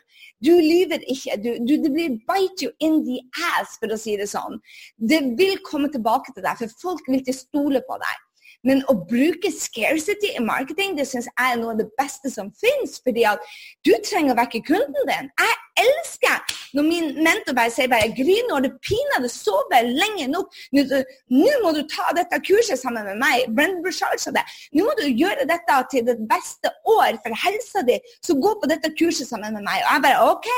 Du 0.46 0.54
lyver 0.54 1.02
ikke. 1.12 1.38
Du, 1.42 1.52
du, 1.66 1.74
det 1.84 1.92
blir 1.94 2.20
bite 2.28 2.68
you 2.68 2.72
in 2.84 3.02
the 3.08 3.20
ass, 3.56 3.78
for 3.82 3.94
å 3.94 4.00
si 4.00 4.16
det 4.20 4.30
sånn. 4.32 4.60
Det 4.98 5.22
vil 5.40 5.58
komme 5.66 5.92
tilbake 5.94 6.36
til 6.36 6.46
deg, 6.46 6.60
for 6.62 6.80
folk 6.82 7.10
vil 7.10 7.22
ikke 7.22 7.38
stole 7.38 7.82
på 7.88 8.00
deg. 8.04 8.24
Men 8.66 8.82
å 8.90 8.96
bruke 8.98 9.52
scarcity 9.54 10.32
i 10.34 10.42
marketing 10.42 10.96
det 10.98 11.06
synes 11.10 11.28
jeg 11.30 11.52
er 11.52 11.60
noe 11.62 11.76
av 11.76 11.82
det 11.84 11.92
beste 12.00 12.32
som 12.34 12.50
finnes. 12.62 12.98
fordi 13.04 13.26
at 13.30 13.42
du 13.86 13.94
trenger 14.06 14.34
å 14.34 14.40
vekke 14.40 14.64
kunden 14.66 15.12
din. 15.12 15.30
Jeg 15.30 15.60
elsker 15.80 16.56
når 16.76 16.84
min 16.88 17.08
mentor 17.24 17.56
bare 17.58 17.72
sier 17.74 17.90
bare 17.92 18.12
Gry, 18.16 18.36
nå 18.48 18.58
har 18.58 18.64
du 18.66 18.72
pinadø 18.84 19.30
sovet 19.32 19.90
lenge 19.96 20.28
nok. 20.32 20.52
Nå 20.76 21.52
må 21.64 21.72
du 21.76 21.82
ta 21.92 22.12
dette 22.18 22.40
kurset 22.46 22.80
sammen 22.82 23.08
med 23.08 23.20
meg. 23.22 23.48
Nå 24.76 24.88
må 24.88 24.96
du 25.00 25.06
gjøre 25.08 25.48
dette 25.50 25.80
til 25.92 26.08
det 26.10 26.18
beste 26.30 26.72
år 26.96 27.20
for 27.24 27.40
helsa 27.46 27.86
di. 27.88 28.00
Så 28.24 28.38
gå 28.40 28.56
på 28.60 28.70
dette 28.72 28.92
kurset 29.00 29.30
sammen 29.30 29.56
med 29.56 29.64
meg. 29.68 29.84
Og 29.86 29.92
jeg 29.94 30.06
bare 30.08 30.28
OK, 30.32 30.52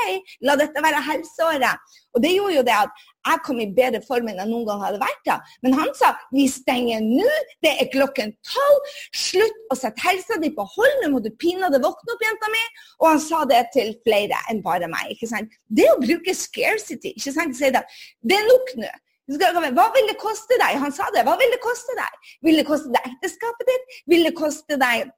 la 0.46 0.58
dette 0.58 0.84
være 0.84 1.06
helseåret. 1.12 1.94
Og 2.16 2.22
det 2.24 2.34
gjorde 2.34 2.56
jo 2.56 2.66
det 2.66 2.76
at 2.78 3.08
jeg 3.32 3.42
kom 3.46 3.62
i 3.62 3.68
bedre 3.76 4.00
form 4.04 4.30
enn 4.30 4.40
jeg 4.42 4.50
noen 4.50 4.66
gang 4.68 4.84
hadde 4.84 5.00
vært 5.02 5.24
da. 5.28 5.38
Men 5.64 5.76
han 5.78 5.90
sa 5.98 6.12
vi 6.34 6.46
stenger 6.50 7.02
nå, 7.04 7.26
det 7.64 7.74
er 7.82 7.90
klokken 7.92 8.34
tolv. 8.46 8.94
Slutt 9.16 9.74
å 9.74 9.78
sette 9.78 10.04
helsa 10.04 10.38
di 10.42 10.52
på 10.54 10.66
hold, 10.76 11.02
nå 11.02 11.12
må 11.14 11.22
du 11.24 11.30
pinadø 11.40 11.80
våkne 11.82 12.14
opp, 12.14 12.24
jenta 12.24 12.52
mi. 12.52 12.64
Og 13.02 13.10
han 13.12 13.20
sa 13.22 13.42
det 13.48 13.64
til 13.74 13.92
flere 14.06 14.38
enn 14.52 14.62
bare 14.64 14.90
meg. 14.90 15.12
ikke 15.14 15.30
sant? 15.30 15.52
Det 15.68 15.88
å 15.92 16.00
bruke 16.00 16.34
scarcity, 16.36 17.14
ikke 17.16 17.34
sant? 17.34 17.58
Si 17.58 17.70
det, 17.74 17.84
det 18.24 18.38
er 18.38 18.48
nok 18.48 18.74
nå. 18.84 18.96
Hva 19.28 19.90
vil 19.92 20.08
det 20.08 20.16
koste 20.20 20.56
deg? 20.56 20.78
Han 20.80 20.92
sa 20.94 21.10
det. 21.12 21.26
Hva 21.28 21.36
vil 21.36 21.50
det 21.52 21.60
koste 21.60 21.92
deg? 21.98 22.28
Vil 22.46 22.56
det 22.56 22.64
koste 22.68 22.92
deg 22.94 23.10
ekteskapet 23.12 23.68
ditt? 23.68 23.96
Vil 24.08 24.24
det 24.24 24.36
koste 24.38 24.80
deg 24.80 25.10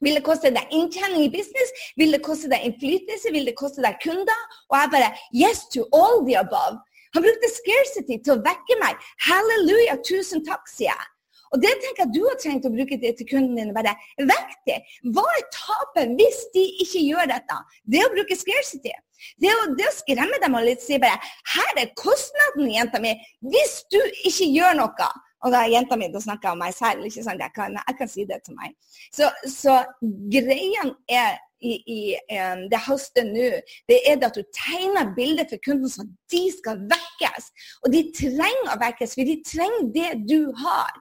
vil 0.00 0.16
det 0.16 0.24
koste 0.24 0.48
deg 0.48 0.70
inntjening 0.72 1.26
i 1.26 1.32
business? 1.32 1.72
Vil 2.00 2.14
det 2.14 2.22
koste 2.24 2.48
deg 2.48 2.64
innflytelse? 2.64 3.32
Vil 3.34 3.48
det 3.50 3.56
koste 3.58 3.84
deg 3.84 3.98
kunder? 4.00 4.46
Og 4.72 4.78
jeg 4.78 4.92
bare 4.94 5.10
Yes 5.36 5.66
to 5.74 5.84
all 5.92 6.24
the 6.24 6.38
above. 6.40 6.80
Han 7.14 7.24
brukte 7.24 7.50
scarcity 7.52 8.20
til 8.22 8.36
å 8.36 8.42
vekke 8.44 8.76
meg. 8.82 9.00
Halleluja, 9.26 9.98
tusen 10.06 10.44
takk, 10.46 10.68
sier 10.70 10.92
jeg. 10.92 11.08
Og 11.50 11.62
det 11.62 11.70
tenker 11.82 12.04
jeg 12.04 12.14
du 12.14 12.20
har 12.28 12.36
trengt 12.38 12.66
å 12.68 12.72
bruke 12.72 12.98
det 13.02 13.16
til 13.18 13.26
kunden 13.26 13.56
din. 13.58 13.72
Bare 13.74 13.96
vekk 14.18 14.52
det. 14.68 14.76
Hva 15.14 15.24
er 15.34 15.46
tapet 15.54 16.12
hvis 16.18 16.44
de 16.54 16.62
ikke 16.84 17.02
gjør 17.08 17.32
dette? 17.32 17.56
Det 17.90 18.04
å 18.06 18.12
bruke 18.12 18.38
scarcity. 18.38 18.92
Det 19.42 19.50
å, 19.50 19.64
det 19.76 19.88
å 19.88 19.96
skremme 19.96 20.38
dem 20.40 20.54
og 20.56 20.64
litt 20.64 20.80
si 20.80 20.96
bare 21.02 21.18
Her 21.54 21.82
er 21.82 21.90
kostnaden, 21.98 22.70
jenta 22.72 23.02
mi, 23.02 23.12
hvis 23.52 23.82
du 23.92 23.98
ikke 24.30 24.46
gjør 24.46 24.78
noe. 24.78 25.10
Og 25.40 25.52
da 25.52 25.64
er 25.64 25.74
jenta 25.74 25.96
mi, 25.96 26.10
da 26.12 26.22
snakker 26.22 26.50
jeg 26.50 26.56
om 26.56 26.62
meg 26.62 26.74
selv. 26.76 27.04
ikke 27.08 27.26
sant? 27.26 27.42
Jeg 27.42 27.56
kan, 27.56 27.76
jeg 27.80 27.98
kan 27.98 28.10
si 28.12 28.26
det 28.28 28.42
til 28.46 28.56
meg. 28.60 28.74
Så, 29.10 29.28
så 29.48 29.80
greien 30.32 30.94
er 31.10 31.40
i, 31.60 31.72
i 31.94 32.00
um, 32.40 32.66
det 32.72 32.80
haster 32.86 33.26
nå, 33.28 33.48
det 33.90 33.98
er 34.08 34.20
det 34.20 34.30
at 34.30 34.38
du 34.38 34.44
tegner 34.56 35.14
bilder 35.16 35.48
for 35.50 35.62
kunden 35.64 35.92
så 35.92 36.06
de 36.32 36.44
skal 36.56 36.84
vekkes. 36.90 37.50
Og 37.84 37.94
de 37.94 38.04
trenger 38.16 38.72
å 38.72 38.78
vekkes, 38.80 39.16
for 39.16 39.28
de 39.30 39.36
trenger 39.46 39.90
det 39.96 40.12
du 40.28 40.38
har. 40.62 40.94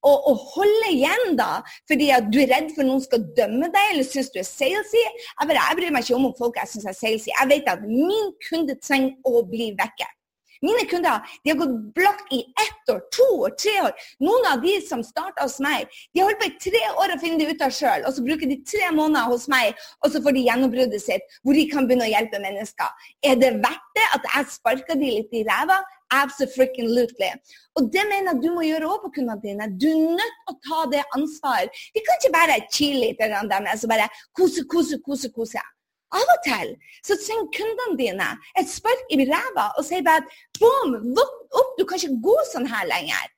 Og, 0.00 0.16
og 0.30 0.36
holde 0.54 0.92
igjen, 0.94 1.34
da, 1.36 1.60
fordi 1.90 2.08
at 2.14 2.30
du 2.32 2.38
er 2.40 2.48
redd 2.54 2.70
for 2.76 2.88
noen 2.88 3.02
skal 3.04 3.26
dømme 3.36 3.68
deg, 3.68 3.90
eller 3.92 4.06
syns 4.08 4.30
du 4.32 4.38
er 4.40 4.48
salesy. 4.48 5.02
Jeg, 5.02 5.50
jeg 5.58 5.76
bryr 5.76 5.92
meg 5.92 6.06
ikke 6.06 6.16
om 6.16 6.30
om 6.30 6.38
folk 6.38 6.56
jeg 6.56 6.72
syns 6.72 6.88
er 6.88 6.96
salesy. 6.96 7.28
Jeg 7.34 7.52
vet 7.52 7.68
at 7.68 7.84
min 7.84 8.32
kunde 8.48 8.78
trenger 8.80 9.12
å 9.28 9.44
bli 9.50 9.74
vekket. 9.76 10.16
Mine 10.60 10.84
kunder 10.90 11.20
de 11.44 11.52
har 11.52 11.58
gått 11.60 11.76
blakk 11.96 12.26
i 12.36 12.40
ett 12.40 12.92
år, 12.92 13.00
to 13.16 13.26
år, 13.44 13.54
tre 13.62 13.76
år. 13.86 13.94
Noen 14.20 14.48
av 14.52 14.64
de 14.64 14.74
som 14.84 15.04
starta 15.04 15.46
hos 15.46 15.56
meg, 15.64 15.88
de 16.12 16.20
har 16.20 16.28
holdt 16.28 16.42
på 16.42 16.48
i 16.50 16.58
tre 16.68 16.82
år 17.00 17.14
å 17.14 17.20
finne 17.22 17.40
det 17.40 17.54
ut 17.54 17.64
av 17.64 17.72
sjøl. 17.74 18.04
Og 18.08 18.16
så 18.16 18.24
bruker 18.26 18.50
de 18.50 18.58
tre 18.68 18.90
måneder 18.96 19.30
hos 19.32 19.46
meg, 19.52 19.78
og 20.04 20.12
så 20.12 20.20
får 20.24 20.36
de 20.36 20.44
gjennombruddet 20.48 21.04
sitt, 21.04 21.38
hvor 21.44 21.56
de 21.56 21.64
kan 21.70 21.88
begynne 21.88 22.08
å 22.08 22.12
hjelpe 22.12 22.42
mennesker. 22.42 23.08
Er 23.24 23.40
det 23.40 23.54
verdt 23.64 23.88
det 23.96 24.06
at 24.18 24.28
jeg 24.34 24.52
sparker 24.58 25.00
de 25.00 25.16
litt 25.16 25.40
i 25.40 25.46
ræva? 25.48 25.80
Absolutely. 26.10 27.30
Og 27.78 27.90
det 27.94 28.02
mener 28.10 28.32
jeg 28.32 28.42
du 28.42 28.48
må 28.52 28.64
gjøre 28.66 28.88
òg 28.90 29.04
på 29.04 29.12
kundene 29.20 29.40
dine. 29.44 29.68
Du 29.78 29.86
er 29.88 30.16
nødt 30.18 30.40
til 30.40 30.52
å 30.52 30.60
ta 30.66 30.80
det 30.90 31.04
ansvaret. 31.16 31.84
Vi 31.94 32.02
kan 32.04 32.18
ikke 32.18 32.34
bare 32.34 32.62
chille 32.68 33.12
litt 33.12 33.22
og 33.22 33.92
bare 33.92 34.08
kose, 34.36 34.66
kose, 34.68 34.98
kose, 35.06 35.30
kose. 35.30 35.62
Av 36.10 36.30
og 36.34 36.40
til 36.46 36.72
så 37.06 37.16
trenger 37.22 37.50
kundene 37.54 37.98
dine 37.98 38.30
et 38.58 38.70
spark 38.70 39.12
i 39.14 39.20
ræva 39.28 39.68
og 39.78 39.84
sier 39.86 40.02
bare 40.06 40.26
bom, 40.58 40.96
våkn 41.16 41.60
opp, 41.60 41.76
du 41.78 41.84
kan 41.84 42.00
ikke 42.00 42.22
gå 42.24 42.38
sånn 42.50 42.66
her 42.70 42.88
lenger. 42.90 43.28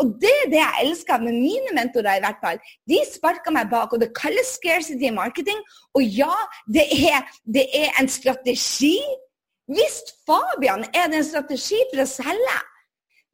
Og 0.00 0.12
det 0.20 0.32
er 0.42 0.48
det 0.52 0.60
jeg 0.60 0.80
elsker 0.84 1.22
med 1.24 1.36
mine 1.40 1.72
mentorer, 1.76 2.18
i 2.18 2.24
hvert 2.24 2.40
fall. 2.42 2.58
De 2.88 2.98
sparker 3.08 3.54
meg 3.56 3.70
bak, 3.72 3.92
og 3.92 4.02
det 4.02 4.12
kalles 4.16 4.50
scarcity 4.58 5.08
marketing. 5.12 5.62
Og 5.96 6.04
ja, 6.04 6.34
det 6.68 6.84
er, 6.92 7.24
det 7.48 7.64
er 7.72 7.96
en 8.00 8.10
strategi. 8.12 8.98
Visst, 9.72 10.12
Fabian, 10.28 10.84
er 10.92 11.08
det 11.08 11.22
en 11.22 11.30
strategi 11.30 11.80
for 11.92 12.04
å 12.04 12.08
selge. 12.10 12.58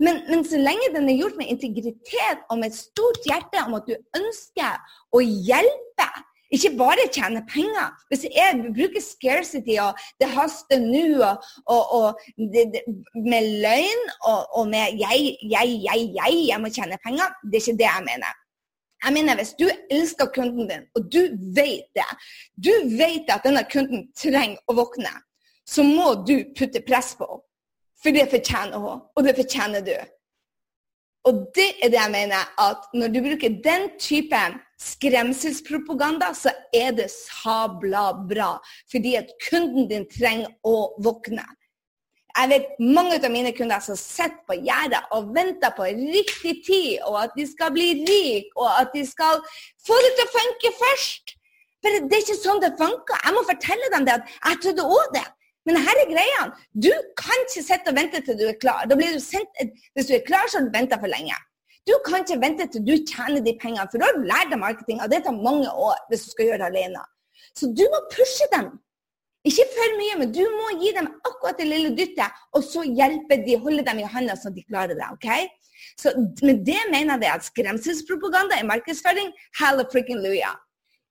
Men, 0.03 0.23
men, 0.31 0.45
så 0.47 0.59
lenge 0.59 0.93
den 0.95 1.11
er 1.11 1.19
gjort 1.19 1.37
med 1.39 1.51
integritet 1.51 2.47
og 2.51 2.59
med 2.59 2.71
et 2.71 2.79
stort 2.79 3.27
hjerte 3.27 3.67
om 3.67 3.77
at 3.79 3.87
du 3.87 3.95
ønsker 4.19 4.79
å 5.15 5.21
hjelpe 5.23 6.09
Ikke 6.53 6.71
bare 6.77 7.09
tjene 7.13 7.41
penger. 7.49 7.89
Hvis 8.09 8.27
jeg 8.29 8.61
bruker 8.77 9.03
scarcity 9.05 9.79
og 9.81 9.99
det 10.21 10.29
haster 10.35 10.83
nå, 10.83 11.07
og, 11.25 11.37
og, 11.67 11.83
og 11.99 12.09
det, 12.53 12.67
det, 12.75 12.83
med 13.17 13.49
løgn 13.65 14.03
og, 14.29 14.41
og 14.59 14.69
med 14.69 15.01
jeg, 15.01 15.37
jeg, 15.55 15.75
jeg, 15.87 16.07
jeg, 16.19 16.47
jeg 16.51 16.61
må 16.61 16.69
tjene 16.69 17.01
penger, 17.05 17.33
det 17.49 17.59
er 17.59 17.65
ikke 17.65 17.81
det 17.81 17.89
jeg 17.89 18.09
mener. 18.11 18.39
Jeg 19.05 19.13
mener 19.13 19.37
Hvis 19.37 19.55
du 19.59 19.67
elsker 19.91 20.27
kunden 20.35 20.69
din, 20.71 20.85
og 20.95 21.09
du 21.13 21.23
vet 21.57 21.89
det, 21.97 22.11
du 22.67 22.73
vet 22.99 23.33
at 23.35 23.47
denne 23.47 23.65
kunden 23.73 24.07
trenger 24.15 24.61
å 24.69 24.77
våkne, 24.79 25.15
så 25.67 25.83
må 25.87 26.15
du 26.29 26.37
putte 26.59 26.85
press 26.87 27.15
på 27.19 27.27
henne. 27.31 27.47
For 28.03 28.11
det 28.11 28.25
fortjener 28.33 28.81
hun, 28.83 29.03
og 29.15 29.21
det 29.23 29.37
fortjener 29.39 29.85
du. 29.87 29.95
Og 31.31 31.45
det 31.55 31.69
er 31.85 31.93
det 31.93 32.01
jeg 32.01 32.11
mener, 32.11 32.49
at 32.59 32.89
når 32.99 33.13
du 33.15 33.21
bruker 33.23 33.61
den 33.63 33.85
type 33.95 34.41
skremselspropaganda, 34.83 36.33
så 36.35 36.53
er 36.75 36.93
det 36.99 37.09
sabla 37.15 38.11
bra. 38.29 38.53
Fordi 38.93 39.17
at 39.21 39.33
kunden 39.49 39.89
din 39.91 40.07
trenger 40.11 40.51
å 40.67 40.93
våkne. 41.03 41.45
Jeg 42.33 42.49
vet 42.49 42.79
mange 42.81 43.19
av 43.19 43.29
mine 43.29 43.53
kunder 43.53 43.83
som 43.85 43.97
sitter 43.99 44.39
på 44.49 44.57
gjerdet 44.65 45.03
og 45.13 45.35
venter 45.37 45.75
på 45.77 45.85
riktig 45.85 46.55
tid, 46.65 47.03
og 47.05 47.19
at 47.27 47.37
de 47.37 47.45
skal 47.51 47.75
bli 47.75 47.91
rike, 48.07 48.49
og 48.57 48.71
at 48.71 48.95
de 48.95 49.05
skal 49.05 49.43
få 49.85 49.99
det 50.07 50.15
til 50.17 50.29
å 50.29 50.35
funke 50.39 50.73
først. 50.81 51.37
For 51.83 51.99
det 52.09 52.17
er 52.17 52.25
ikke 52.25 52.39
sånn 52.39 52.63
det 52.63 52.73
funker. 52.81 53.21
Jeg 53.27 53.37
må 53.37 53.45
fortelle 53.45 53.93
dem 53.93 54.09
det 54.09 54.17
at 54.17 54.35
jeg 54.39 54.61
trodde 54.65 54.91
òg 54.97 55.15
det. 55.19 55.29
Men 55.69 55.79
her 55.79 56.01
er 56.03 56.11
greia. 56.11 56.45
Du 56.75 56.91
kan 57.19 57.45
ikke 57.45 57.63
sitte 57.63 57.93
og 57.93 57.99
vente 57.99 58.23
til 58.25 58.39
du 58.39 58.47
er 58.49 58.59
klar. 58.59 58.87
Du 58.91 58.97
sendt, 59.23 59.61
hvis 59.95 60.09
du 60.09 60.15
er 60.17 60.25
klar, 60.27 60.49
så 60.49 60.59
har 60.59 60.67
du 60.67 60.75
venta 60.75 60.99
for 61.03 61.11
lenge. 61.11 61.37
Du 61.89 61.95
kan 62.07 62.23
ikke 62.23 62.39
vente 62.43 62.69
til 62.71 62.85
du 62.87 62.95
tjener 63.09 63.43
de 63.43 63.57
pengene, 63.59 63.89
for 63.91 63.99
da 63.99 64.09
har 64.09 64.19
du 64.19 64.29
lært 64.29 64.53
deg 64.53 64.61
marketing, 64.63 65.01
og 65.03 65.11
det 65.11 65.25
tar 65.25 65.35
mange 65.35 65.71
år 65.71 65.99
hvis 66.11 66.27
du 66.27 66.35
skal 66.35 66.51
gjøre 66.51 66.63
det 66.63 66.71
alene. 66.71 67.03
Så 67.59 67.69
du 67.79 67.83
må 67.91 68.01
pushe 68.13 68.47
dem. 68.55 68.71
Ikke 69.43 69.65
for 69.75 69.97
mye, 69.99 70.19
men 70.21 70.31
du 70.31 70.43
må 70.55 70.69
gi 70.79 70.93
dem 70.95 71.09
akkurat 71.27 71.59
det 71.59 71.67
lille 71.67 71.91
dyttet, 71.99 72.43
og 72.55 72.63
så 72.63 72.85
hjelpe 72.87 73.41
de, 73.43 73.59
holde 73.65 73.83
dem 73.89 73.99
i 73.99 74.07
hånda 74.07 74.37
så 74.39 74.53
de 74.55 74.63
klarer 74.69 74.95
det. 74.95 75.09
ok? 75.17 75.27
Så 75.99 76.13
Med 76.47 76.63
det 76.67 76.79
mener 76.93 77.19
jeg 77.19 77.35
at 77.35 77.49
skremselspropaganda 77.49 78.61
i 78.61 78.69
markedsføring 78.69 79.33
halleluja. 79.59 80.53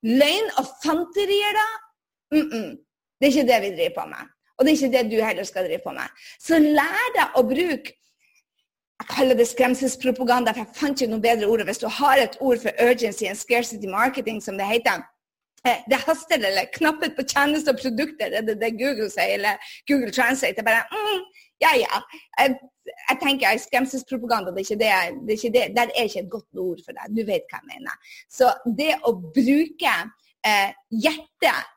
Løgn 0.08 0.48
og 0.58 0.66
fanterier, 0.84 1.58
da? 1.60 1.68
Mm 2.32 2.48
-mm. 2.52 2.70
Det 3.20 3.28
er 3.28 3.32
ikke 3.34 3.52
det 3.54 3.62
vi 3.62 3.76
driver 3.76 3.96
på 4.02 4.06
med. 4.08 4.24
Og 4.58 4.66
det 4.66 4.72
er 4.72 4.78
ikke 4.78 4.98
det 4.98 5.12
du 5.12 5.26
heller 5.26 5.44
skal 5.44 5.66
drive 5.66 5.82
på 5.84 5.92
med. 5.92 6.08
Så 6.40 6.60
lær 6.60 7.08
deg 7.18 7.28
å 7.36 7.42
bruke 7.44 7.94
jeg 9.02 9.10
kaller 9.16 9.38
det 9.38 9.48
skremselspropaganda, 9.50 10.54
for 10.54 10.62
jeg 10.62 10.78
fant 10.78 11.02
ikke 11.02 11.14
noe 11.14 11.24
bedre 11.24 11.48
ord. 11.50 11.64
Hvis 11.66 11.82
du 11.82 11.88
har 11.90 12.22
et 12.22 12.38
ord 12.40 12.60
for 12.62 12.84
urgency 12.90 13.26
and 13.26 13.40
scarcity 13.40 13.90
marketing, 13.90 14.42
som 14.46 14.60
det 14.60 14.68
heter, 14.70 15.02
eh, 15.66 15.80
det 15.90 16.04
haster, 16.06 16.38
eller 16.38 16.70
knapphet 16.78 17.16
på 17.18 17.26
tjenester 17.34 17.74
og 17.74 17.82
produkter, 17.82 18.30
det 18.30 18.54
er 18.54 18.62
det 18.62 18.78
Google 18.82 19.10
sier, 19.10 19.34
eller 19.40 19.74
Google 19.90 20.14
Translate. 20.14 20.54
Det 20.58 20.64
er 20.64 20.70
bare 20.70 20.86
mm, 20.94 21.20
ja, 21.66 21.74
ja. 21.86 22.02
Jeg, 22.40 22.56
jeg 23.10 23.18
tenker 23.26 23.66
skremselspropaganda, 23.66 24.54
det 24.54 24.62
er 24.62 24.68
ikke 24.70 24.82
det, 24.84 24.94
det 25.26 25.34
er 25.34 25.40
ikke 25.40 25.56
det. 25.58 25.66
Der 25.78 25.94
er 25.98 26.10
ikke 26.10 26.24
et 26.26 26.34
godt 26.38 26.64
ord 26.68 26.86
for 26.86 26.98
deg. 26.98 27.18
Du 27.18 27.26
vet 27.26 27.50
hva 27.50 27.62
jeg 27.62 27.70
mener. 27.74 28.16
Så 28.30 28.54
det 28.82 28.94
å 29.10 29.18
bruke 29.18 29.98
eh, 30.46 30.72
hjertet 31.04 31.70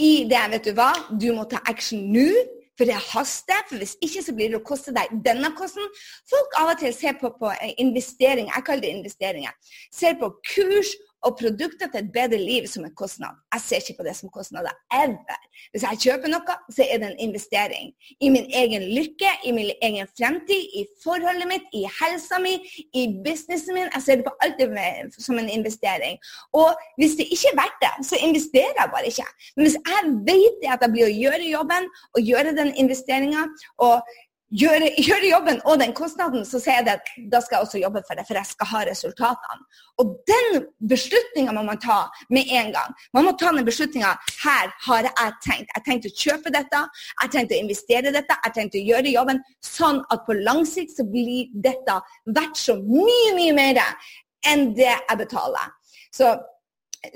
i 0.00 0.12
det, 0.32 0.44
vet 0.56 0.68
du 0.68 0.76
hva, 0.80 0.92
du 1.12 1.28
må 1.36 1.44
ta 1.50 1.60
action 1.68 2.08
nå. 2.12 2.28
For 2.78 2.90
det 2.90 2.98
haster. 3.12 3.64
For 3.68 3.80
hvis 3.80 3.96
ikke 4.04 4.22
så 4.26 4.34
blir 4.36 4.52
det 4.52 4.60
å 4.60 4.66
koste 4.66 4.94
deg 4.96 5.12
denne 5.26 5.52
kosten. 5.58 5.86
Folk 6.30 6.58
av 6.60 6.74
og 6.74 6.80
til 6.82 6.94
ser 6.96 7.18
på, 7.20 7.30
på 7.38 7.52
eh, 7.54 7.74
investering, 7.82 8.50
jeg 8.50 8.66
kaller 8.66 8.86
det 8.86 8.94
investeringer. 8.98 9.74
Ser 9.94 10.18
på 10.20 10.32
kurs 10.54 10.94
og 11.24 11.36
produkter 11.40 11.88
til 11.90 12.00
et 12.02 12.12
bedre 12.12 12.38
liv 12.40 12.66
som 12.70 12.84
en 12.84 12.94
kostnad. 12.96 13.36
Jeg 13.54 13.60
ser 13.64 13.82
ikke 13.82 13.98
på 13.98 14.06
det 14.08 14.16
som 14.16 14.30
kostnader 14.34 14.74
ever. 15.02 15.40
Hvis 15.72 15.84
jeg 15.86 16.00
kjøper 16.04 16.32
noe, 16.32 16.56
så 16.76 16.86
er 16.90 17.00
det 17.00 17.10
en 17.10 17.22
investering. 17.28 17.92
I 18.20 18.28
min 18.34 18.46
egen 18.60 18.84
lykke, 18.96 19.30
i 19.48 19.52
min 19.56 19.70
egen 19.88 20.10
fremtid, 20.18 20.62
i 20.80 20.84
forholdet 21.04 21.48
mitt, 21.50 21.66
i 21.72 21.84
helsa 21.98 22.40
mi, 22.42 22.54
i 23.00 23.04
businessen 23.24 23.78
min. 23.78 23.88
Jeg 23.94 24.02
ser 24.06 24.20
det 24.20 24.26
på 24.28 24.34
alt 24.44 24.60
det 24.60 24.68
som 25.18 25.38
en 25.40 25.50
investering. 25.58 26.18
Og 26.52 26.74
hvis 27.00 27.16
det 27.20 27.28
ikke 27.30 27.52
er 27.52 27.60
verdt 27.62 27.80
det, 27.84 27.94
så 28.10 28.20
investerer 28.28 28.74
jeg 28.80 28.92
bare 28.94 29.06
ikke. 29.12 29.28
Men 29.56 29.66
hvis 29.66 29.78
jeg 29.90 30.14
vet 30.30 30.60
det 30.62 30.72
at 30.76 30.86
jeg 30.86 30.94
blir 30.96 31.08
å 31.08 31.16
gjøre 31.24 31.52
jobben 31.52 31.90
og 32.14 32.30
gjøre 32.30 32.56
den 32.60 32.74
investeringa, 32.84 33.46
og 33.86 33.96
gjøre, 34.54 34.90
gjøre, 34.98 35.28
jobben 35.30 35.60
og 35.68 35.80
den 35.80 35.92
kostnaden, 35.96 36.44
så 36.46 36.60
sier 36.62 36.82
jeg 36.82 36.94
at 36.94 37.10
da 37.32 37.40
skal 37.42 37.58
jeg 37.58 37.66
også 37.66 37.80
jobbe 37.82 38.02
for 38.06 38.18
det, 38.18 38.26
for 38.28 38.38
jeg 38.38 38.50
skal 38.50 38.70
ha 38.70 38.82
resultatene. 38.88 39.66
Og 40.02 40.14
den 40.30 40.64
beslutninga 40.90 41.54
må 41.56 41.64
man 41.66 41.80
ta 41.82 42.04
med 42.34 42.50
en 42.60 42.72
gang. 42.76 42.94
Man 43.16 43.28
må 43.28 43.34
ta 43.40 43.52
den 43.54 43.66
beslutninga. 43.66 44.14
Her 44.44 44.72
har 44.86 45.10
jeg 45.10 45.36
tenkt. 45.46 45.74
Jeg 45.74 45.86
tenkte 45.88 46.12
å 46.12 46.18
kjøpe 46.24 46.54
dette, 46.54 46.82
jeg 47.22 47.34
tenkte 47.34 47.58
å 47.58 47.62
investere 47.66 48.14
dette, 48.14 48.40
jeg 48.46 48.56
tenkte 48.58 48.80
å 48.80 48.88
gjøre 48.92 49.14
jobben 49.14 49.44
sånn 49.64 50.02
at 50.14 50.26
på 50.26 50.38
lang 50.40 50.64
sikt 50.68 50.96
så 50.98 51.06
blir 51.08 51.52
dette 51.66 52.00
verdt 52.30 52.58
så 52.60 52.78
mye, 52.80 53.30
mye 53.36 53.54
mer 53.56 53.84
enn 54.48 54.72
det 54.76 54.92
jeg 54.92 55.20
betaler. 55.20 55.72
Så 56.14 56.34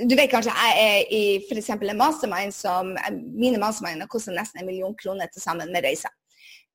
du 0.04 0.12
vet 0.18 0.28
kanskje 0.28 0.52
jeg 0.52 0.80
er 0.84 1.12
i 1.16 1.22
f.eks. 1.46 1.70
en 1.72 1.96
mastermind 1.96 2.52
som 2.52 2.90
Mine 3.32 3.60
masterminder 3.62 4.10
koster 4.10 4.34
nesten 4.36 4.60
en 4.60 4.68
million 4.68 4.92
kroner 4.98 5.30
til 5.32 5.40
sammen 5.40 5.72
med 5.72 5.86
reiser 5.86 6.12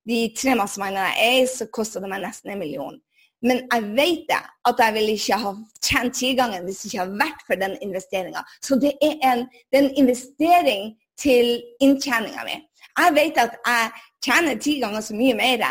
de 0.09 0.19
tre 0.37 0.55
mastermindene 0.59 1.09
jeg 1.09 1.27
er 1.27 1.41
i, 1.41 1.49
så 1.49 1.67
koster 1.71 2.03
det 2.03 2.11
meg 2.11 2.23
nesten 2.25 2.53
en 2.53 2.61
million. 2.61 2.99
Men 3.43 3.63
jeg 3.67 3.87
vet 3.97 4.27
det, 4.29 4.41
at 4.69 4.79
jeg 4.79 4.95
vil 4.95 5.09
ikke 5.13 5.39
ha 5.41 5.53
tjent 5.83 6.15
tigangen 6.15 6.63
hvis 6.63 6.81
det 6.81 6.91
ikke 6.91 7.03
har 7.03 7.15
vært 7.19 7.41
for 7.47 7.59
den 7.59 7.75
investeringa. 7.83 8.43
Så 8.63 8.77
det 8.79 8.93
er, 9.03 9.17
en, 9.31 9.43
det 9.71 9.79
er 9.79 9.87
en 9.87 9.97
investering 10.03 10.93
til 11.19 11.57
inntjeninga 11.83 12.45
mi. 12.47 12.55
Jeg 12.93 13.15
vet 13.17 13.39
at 13.41 13.57
jeg 13.65 13.91
tjener 14.25 14.55
ti 14.65 14.77
ganger 14.83 15.03
så 15.05 15.15
mye 15.17 15.35
mer 15.37 15.63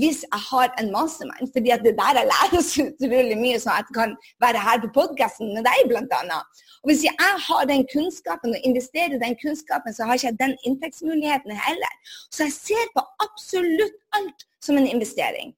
hvis 0.00 0.22
jeg 0.26 0.40
har 0.50 0.72
en 0.80 0.90
mastermind. 0.94 1.52
fordi 1.54 1.70
at 1.76 1.84
det 1.86 1.94
der 2.00 2.18
jeg 2.18 2.30
lærer 2.32 2.62
så 2.70 2.86
utrolig 2.90 3.38
mye, 3.44 3.58
så 3.60 3.76
jeg 3.78 3.94
kan 3.98 4.16
være 4.44 4.64
her 4.66 4.82
på 4.84 4.90
podkasten 4.98 5.54
med 5.54 5.64
deg, 5.68 5.78
bl.a. 5.90 6.40
Og 6.82 6.86
Hvis 6.90 7.04
jeg 7.04 7.36
har 7.48 7.62
den 7.72 7.86
kunnskapen 7.94 8.56
og 8.56 8.60
investerer 8.68 9.16
den 9.24 9.36
kunnskapen, 9.42 9.94
så 9.94 10.04
har 10.04 10.12
jeg 10.16 10.32
ikke 10.32 10.44
den 10.44 10.54
inntektsmuligheten 10.66 11.52
heller. 11.68 11.92
Så 12.34 12.48
jeg 12.48 12.52
ser 12.66 12.84
på 12.96 13.04
absolutt 13.26 13.98
alt 14.16 14.46
som 14.64 14.76
en 14.76 14.88
investering 14.94 15.54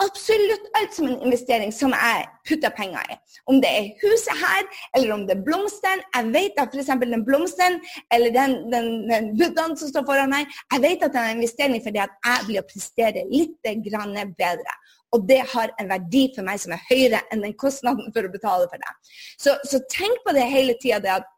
absolutt 0.00 0.64
alt 0.78 0.94
som 0.94 1.08
en 1.08 1.18
investering 1.26 1.72
som 1.74 1.92
jeg 1.92 2.24
putter 2.48 2.72
penger 2.76 3.12
i. 3.12 3.16
Om 3.50 3.60
det 3.62 3.70
er 3.70 3.90
huset 4.02 4.38
her, 4.40 4.68
eller 4.96 5.14
om 5.14 5.26
det 5.28 5.36
er 5.36 5.44
blomstene. 5.46 6.06
Jeg 6.16 6.32
vet 6.36 6.62
at 6.62 6.74
f.eks. 6.74 6.92
den 7.02 7.26
blomsten 7.26 7.78
eller 8.14 8.32
den, 8.34 8.56
den, 8.72 8.88
den 9.10 9.30
buddhaen 9.38 9.76
som 9.76 9.92
står 9.92 10.06
foran 10.08 10.32
meg, 10.32 10.48
jeg 10.72 10.84
vet 10.86 11.04
at 11.04 11.14
det 11.14 11.20
er 11.20 11.30
en 11.34 11.42
investering 11.42 11.84
fordi 11.84 12.02
at 12.04 12.16
jeg 12.24 12.48
blir 12.48 12.62
å 12.62 12.68
prestere 12.70 13.26
litt 13.30 13.56
bedre. 13.62 14.76
Og 15.12 15.26
det 15.28 15.42
har 15.52 15.72
en 15.80 15.90
verdi 15.90 16.22
for 16.34 16.46
meg 16.46 16.60
som 16.62 16.72
er 16.72 16.84
høyere 16.88 17.20
enn 17.32 17.44
den 17.44 17.56
kostnaden 17.60 18.08
for 18.14 18.24
å 18.24 18.32
betale 18.32 18.68
for 18.70 18.80
det. 18.80 18.92
Så, 19.36 19.58
så 19.68 19.82
tenk 19.92 20.22
på 20.24 20.32
det 20.36 20.46
hele 20.48 20.76
tida 20.80 21.18
at 21.20 21.28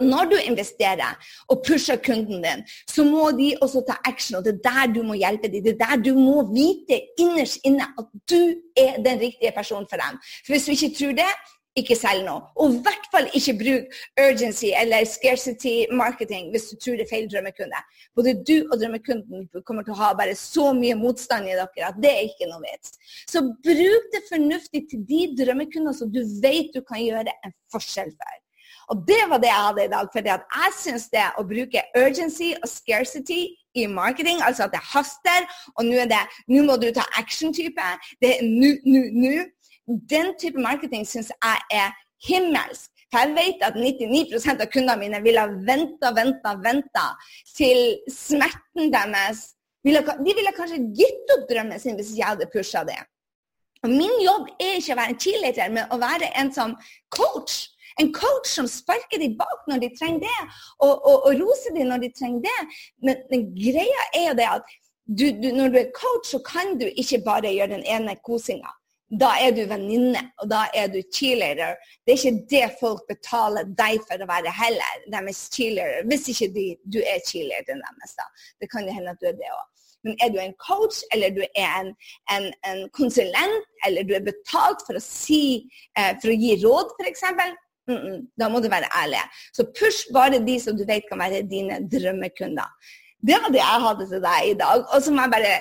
når 0.00 0.30
du 0.30 0.36
investerer 0.36 1.16
og 1.48 1.62
pusher 1.66 1.96
kunden 1.96 2.42
din, 2.44 2.64
så 2.90 3.04
må 3.04 3.30
de 3.38 3.54
også 3.62 3.84
ta 3.88 3.98
action. 4.04 4.38
Og 4.38 4.44
det 4.44 4.54
er 4.54 4.62
der 4.68 4.92
du 4.94 5.02
må 5.02 5.14
hjelpe 5.14 5.48
dem. 5.52 5.64
Det 5.64 5.76
er 5.76 5.82
der 5.84 6.02
du 6.02 6.14
må 6.18 6.46
vite 6.52 7.00
innerst 7.18 7.60
inne 7.64 7.88
at 7.98 8.08
du 8.30 8.40
er 8.76 9.02
den 9.02 9.20
riktige 9.20 9.52
personen 9.56 9.86
for 9.90 9.96
dem. 9.96 10.18
For 10.46 10.52
hvis 10.52 10.66
du 10.66 10.70
ikke 10.70 10.94
tror 10.98 11.20
det, 11.22 11.32
ikke 11.76 11.96
selg 11.98 12.24
noe. 12.24 12.40
Og 12.56 12.72
i 12.72 12.78
hvert 12.84 13.08
fall 13.12 13.28
ikke 13.36 13.54
bruk 13.60 13.98
urgency 14.22 14.70
eller 14.80 15.04
scarcity 15.08 15.74
marketing 15.92 16.48
hvis 16.54 16.70
du 16.70 16.78
tror 16.80 16.96
det 16.96 17.06
er 17.06 17.10
feil 17.10 17.28
drømmekunde. 17.32 17.82
Både 18.16 18.34
du 18.48 18.54
og 18.70 18.78
drømmekunden 18.80 19.46
kommer 19.68 19.84
til 19.84 19.92
å 19.92 20.00
ha 20.00 20.12
bare 20.16 20.36
så 20.40 20.70
mye 20.76 20.96
motstand 20.98 21.50
i 21.50 21.56
dere 21.58 21.90
at 21.90 22.00
det 22.00 22.14
er 22.14 22.30
ikke 22.30 22.48
noe 22.48 22.64
vits. 22.64 22.96
Så 23.28 23.44
bruk 23.44 24.10
det 24.14 24.24
fornuftig 24.30 24.86
til 24.90 25.04
de 25.10 25.22
drømmekundene 25.42 25.96
som 25.96 26.12
du 26.12 26.22
vet 26.42 26.72
du 26.74 26.80
kan 26.86 27.02
gjøre 27.02 27.36
en 27.44 27.56
forskjell 27.74 28.12
for. 28.16 28.42
Og 28.92 29.02
det 29.08 29.22
var 29.30 29.40
det 29.42 29.50
jeg 29.50 29.64
hadde 29.66 29.84
i 29.84 29.92
dag. 29.92 30.08
For 30.12 30.28
jeg 30.30 30.74
syns 30.78 31.06
det 31.12 31.24
å 31.38 31.44
bruke 31.46 31.82
urgency 31.98 32.52
og 32.60 32.68
scarcity 32.70 33.40
i 33.76 33.86
marketing, 33.90 34.40
altså 34.46 34.66
at 34.66 34.74
det 34.74 34.82
haster, 34.92 35.46
og 35.76 35.84
nå 35.88 35.98
er 36.04 36.10
det 36.10 36.22
nå 36.48 36.62
må 36.64 36.78
du 36.80 36.88
ta 36.94 37.04
action-type, 37.18 37.88
det 38.22 38.36
er 38.36 38.44
nå, 38.46 38.72
nå, 38.86 39.02
nå. 39.22 39.34
Den 40.10 40.32
type 40.40 40.58
marketing 40.58 41.04
syns 41.06 41.30
jeg 41.34 41.82
er 41.82 41.90
himmelsk. 42.26 42.90
For 43.12 43.22
jeg 43.22 43.36
vet 43.36 43.60
at 43.62 43.76
99 43.78 44.48
av 44.50 44.64
kundene 44.72 44.98
mine 44.98 45.20
ville 45.22 45.42
ha 45.42 45.50
venta, 45.68 46.10
venta, 46.14 46.56
venta 46.62 47.04
til 47.54 48.00
smerten 48.10 48.90
deres 48.94 49.52
De 49.86 50.32
ville 50.34 50.50
kanskje 50.56 50.80
gitt 50.98 51.30
opp 51.36 51.44
drømmen 51.46 51.78
sin 51.78 51.94
hvis 51.94 52.16
jeg 52.18 52.26
hadde 52.26 52.48
pusha 52.50 52.80
det. 52.88 52.98
Og 53.86 53.92
min 53.92 54.16
jobb 54.24 54.48
er 54.58 54.80
ikke 54.80 54.96
å 54.96 54.98
være 54.98 55.12
en 55.14 55.20
cheerleader, 55.22 55.70
men 55.70 55.92
å 55.94 55.98
være 56.02 56.32
en 56.40 56.50
som 56.50 56.72
coach 57.14 57.68
en 58.00 58.12
coach 58.12 58.48
som 58.50 58.68
sparker 58.68 59.20
dem 59.22 59.36
bak 59.38 59.68
når 59.70 59.84
de 59.84 59.92
trenger 59.98 60.26
det, 60.26 60.40
og, 60.78 60.94
og, 60.94 61.26
og 61.26 61.38
roser 61.40 61.76
dem 61.76 61.88
når 61.92 62.04
de 62.04 62.10
trenger 62.18 62.42
det. 62.48 62.58
Men, 63.02 63.22
men 63.30 63.46
greia 63.56 64.08
er 64.14 64.26
jo 64.30 64.34
det 64.40 64.48
at 64.56 64.74
du, 65.06 65.26
du, 65.42 65.52
når 65.54 65.68
du 65.68 65.78
er 65.78 65.94
coach, 65.94 66.32
så 66.34 66.42
kan 66.42 66.78
du 66.80 66.88
ikke 66.88 67.22
bare 67.24 67.54
gjøre 67.54 67.76
den 67.76 67.86
ene 67.86 68.16
kosinga. 68.26 68.72
da 69.22 69.28
er 69.38 69.52
du 69.54 69.60
venninne, 69.70 70.18
og 70.42 70.48
da 70.50 70.64
er 70.74 70.88
du 70.90 70.98
cheerleader. 71.14 71.76
Det 72.02 72.12
er 72.12 72.18
ikke 72.18 72.46
det 72.50 72.64
folk 72.80 73.04
betaler 73.08 73.68
deg 73.78 74.00
for 74.08 74.18
å 74.18 74.26
være 74.26 74.50
heller, 74.50 75.04
deres 75.12 75.44
cheerleader. 75.54 76.08
Hvis 76.10 76.26
ikke 76.32 76.48
de, 76.56 76.64
du 76.90 76.98
er 76.98 77.22
cheerleader 77.28 77.78
deres, 77.78 78.16
da. 78.18 78.26
Det 78.60 78.70
kan 78.72 78.88
jo 78.88 78.96
hende 78.96 79.14
at 79.14 79.22
du 79.22 79.28
er 79.30 79.38
det 79.38 79.52
òg. 79.54 79.68
Men 80.06 80.18
er 80.22 80.32
du 80.34 80.40
en 80.42 80.56
coach, 80.58 80.98
eller 81.14 81.30
du 81.34 81.40
er 81.46 81.70
en, 81.84 81.92
en, 82.34 82.50
en 82.66 82.82
konsulent, 82.98 83.70
eller 83.86 84.06
du 84.06 84.12
er 84.18 84.26
betalt 84.26 84.82
for 84.86 84.98
å, 84.98 85.02
si, 85.02 85.68
eh, 85.98 86.12
for 86.18 86.34
å 86.34 86.36
gi 86.42 86.58
råd, 86.66 86.92
f.eks., 86.98 87.24
mm 87.88 87.96
-mm, 87.96 88.18
da 88.40 88.48
må 88.48 88.60
du 88.60 88.68
være 88.68 88.90
ærlig. 89.02 89.22
Så 89.56 89.62
push 89.78 90.12
bare 90.12 90.46
de 90.48 90.60
som 90.60 90.78
du 90.78 90.84
vet 90.86 91.04
kan 91.10 91.18
være 91.18 91.42
dine 91.42 91.74
drømmekunder. 91.92 92.68
Det 93.26 93.36
var 93.42 93.48
det 93.48 93.62
jeg 93.64 93.80
hadde 93.86 94.08
til 94.08 94.20
deg 94.28 94.40
i 94.50 94.58
dag. 94.64 94.78
Og 94.94 95.02
så 95.02 95.12
må 95.12 95.20
jeg 95.22 95.30
bare 95.36 95.54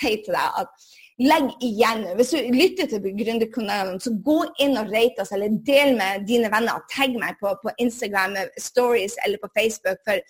si 0.00 0.12
til 0.24 0.32
deg 0.38 0.48
at 0.60 0.68
legg 1.16 1.48
igjen. 1.64 2.04
Hvis 2.16 2.32
du 2.34 2.50
lytter 2.52 2.88
til 2.90 3.04
Gründerkanalen, 3.16 3.96
så 4.02 4.12
gå 4.24 4.36
inn 4.62 4.76
og 4.76 4.90
rate 4.92 5.24
oss, 5.24 5.32
eller 5.32 5.54
del 5.64 5.94
med 5.96 6.26
dine 6.28 6.50
venner. 6.52 6.76
og 6.76 6.90
Tagg 6.92 7.16
meg 7.16 7.38
på, 7.40 7.54
på, 7.62 7.72
Instagram, 7.82 8.36
stories 8.60 9.16
eller 9.24 9.40
på 9.40 9.50
Facebook. 9.56 10.02
For 10.04 10.20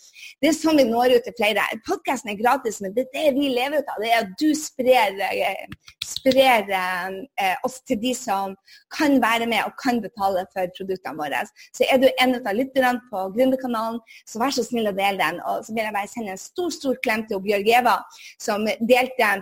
det 0.42 0.50
er 0.50 0.56
sånn 0.56 0.78
vi 0.78 0.86
når 0.86 1.16
ut 1.16 1.26
til 1.26 1.36
flere. 1.38 1.66
Podkasten 1.88 2.32
er 2.32 2.38
gratis, 2.38 2.78
men 2.84 2.94
det 2.94 3.08
er 3.08 3.16
det 3.16 3.34
vi 3.38 3.50
lever 3.54 3.82
ut 3.82 3.90
av. 3.92 4.02
Det 4.02 4.12
er 4.12 4.22
at 4.22 4.36
du 4.38 4.48
sprer, 4.58 5.18
eh, 5.26 5.66
sprer 6.06 6.70
eh, 6.70 7.56
oss 7.66 7.80
til 7.88 7.98
de 8.02 8.14
som 8.14 8.54
kan 8.94 9.18
være 9.22 9.50
med 9.50 9.66
og 9.66 9.74
kan 9.82 9.98
betale 10.04 10.46
for 10.54 10.70
produktene 10.78 11.18
våre. 11.18 11.42
Så 11.74 11.88
er 11.90 11.98
du 12.02 12.06
en 12.14 12.38
av 12.38 12.54
lytterne 12.54 13.02
på 13.10 13.26
Gründerkanalen, 13.34 13.98
så 14.28 14.38
vær 14.42 14.54
så 14.54 14.62
snill 14.66 14.92
å 14.92 14.94
dele 14.94 15.18
den. 15.18 15.42
Og 15.50 15.66
så 15.66 15.74
vil 15.74 15.82
jeg 15.82 15.98
bare 15.98 16.14
sende 16.14 16.36
en 16.36 16.40
stor, 16.46 16.70
stor 16.70 17.02
klem 17.02 17.26
til 17.26 17.42
Bjørg 17.42 17.74
Eva, 17.74 17.98
som 18.38 18.70
delte 18.86 19.34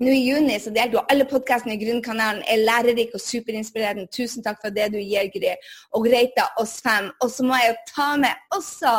nå 0.00 0.12
I 0.12 0.20
juni 0.24 0.56
så 0.60 0.72
delte 0.72 0.96
du 0.96 1.00
alle 1.12 1.26
podkastene 1.28 1.74
i 1.74 1.80
Grunnkanalen. 1.80 2.42
er 2.48 2.62
lærerik 2.64 3.10
og 3.14 3.20
superinspirerende. 3.20 4.06
Tusen 4.08 4.42
takk 4.42 4.60
for 4.62 4.72
det 4.72 4.88
du 4.94 4.98
gir, 4.98 5.28
Gry. 5.34 5.52
Og 5.92 6.08
rata 6.08 6.46
oss 6.62 6.78
fem. 6.80 7.10
Og 7.20 7.30
så 7.30 7.44
må 7.44 7.58
jeg 7.60 7.74
jo 7.74 7.76
ta 7.94 8.08
med 8.16 8.48
også 8.56 8.94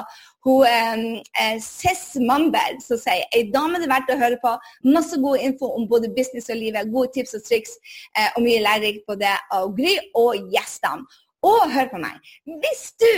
hun 0.45 0.65
eh, 0.65 1.57
Cess 1.61 2.17
Mamberg, 2.21 2.79
som 2.81 2.97
sier 2.97 3.25
ei 3.33 3.43
dame 3.53 3.77
det 3.77 3.85
er 3.85 3.93
verdt 3.93 4.13
å 4.13 4.19
høre 4.21 4.39
på. 4.41 4.53
Masse 4.89 5.17
god 5.21 5.41
info 5.41 5.69
om 5.77 5.87
både 5.89 6.09
business 6.15 6.49
og 6.49 6.57
livet. 6.61 6.89
Gode 6.93 7.13
tips 7.17 7.37
og 7.37 7.45
triks 7.45 7.75
eh, 8.17 8.29
og 8.35 8.45
mye 8.45 8.61
lærerikt 8.63 9.05
det 9.21 9.35
av 9.53 9.69
Gry 9.77 9.97
og 10.17 10.49
gjestene. 10.53 11.05
Og 11.41 11.71
hør 11.73 11.88
på 11.89 11.99
meg. 12.01 12.17
Hvis 12.62 12.84
du, 13.01 13.13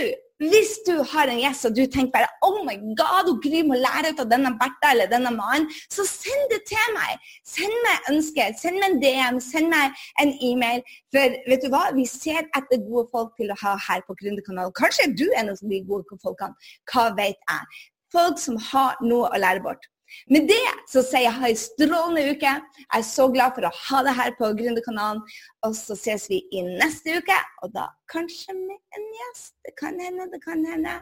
hvis 0.48 0.70
du 0.86 0.94
har 1.12 1.28
en 1.28 1.40
gjest 1.42 1.66
og 1.68 1.74
du 1.76 1.82
tenker 1.84 2.14
bare 2.14 2.30
Oh 2.46 2.62
my 2.64 2.76
God, 2.96 3.28
hun 3.28 3.40
Gry 3.44 3.60
må 3.68 3.76
lære 3.76 4.14
ut 4.14 4.22
av 4.24 4.30
denne 4.32 4.54
Bertha 4.60 4.92
eller 4.94 5.10
denne 5.12 5.32
mannen, 5.34 5.68
så 5.92 6.06
send 6.08 6.48
det 6.52 6.62
til 6.70 6.94
meg. 6.96 7.20
Send 7.54 7.76
meg 7.84 8.10
ønsker. 8.14 8.56
Send 8.60 8.80
meg 8.80 8.94
en 8.94 9.00
DM. 9.04 9.40
Send 9.44 9.68
meg 9.72 10.04
en 10.24 10.32
e-mail. 10.48 10.84
For 11.12 11.36
vet 11.52 11.64
du 11.64 11.70
hva? 11.74 11.84
Vi 11.96 12.08
ser 12.08 12.46
etter 12.46 12.84
gode 12.88 13.10
folk 13.12 13.34
til 13.40 13.52
å 13.52 13.60
ha 13.60 13.76
her 13.88 14.04
på 14.08 14.16
Gründerkanalen. 14.22 14.72
Kanskje 14.80 15.10
er 15.10 15.16
du 15.20 15.26
en 15.36 15.52
av 15.52 15.60
de 15.60 15.82
gode 15.88 16.20
folkene. 16.24 16.72
Hva 16.92 17.10
vet 17.20 17.36
jeg? 17.36 17.82
Folk 18.14 18.40
som 18.40 18.56
har 18.72 18.96
noe 19.04 19.28
å 19.28 19.42
lære 19.42 19.60
bort. 19.64 19.90
Med 20.32 20.48
det 20.48 20.60
så 20.90 21.02
sier 21.04 21.26
jeg 21.26 21.36
ha 21.38 21.50
en 21.50 21.60
strålende 21.60 22.24
uke. 22.34 22.52
Jeg 22.84 23.00
er 23.00 23.06
så 23.08 23.28
glad 23.32 23.56
for 23.56 23.68
å 23.68 23.72
ha 23.86 24.02
deg 24.06 24.18
her 24.20 24.36
på 24.38 24.50
Gründerkanalen. 24.60 25.22
Og 25.66 25.76
så 25.78 25.96
ses 25.98 26.28
vi 26.30 26.42
i 26.54 26.62
neste 26.66 27.18
uke, 27.20 27.40
og 27.64 27.74
da 27.76 27.88
kanskje 28.12 28.56
med 28.58 28.78
en 28.96 29.10
gjest. 29.20 29.54
Det 29.66 29.74
kan 29.80 29.98
hende, 30.00 30.28
det 30.32 30.42
kan 30.44 30.64
hende. 30.68 30.98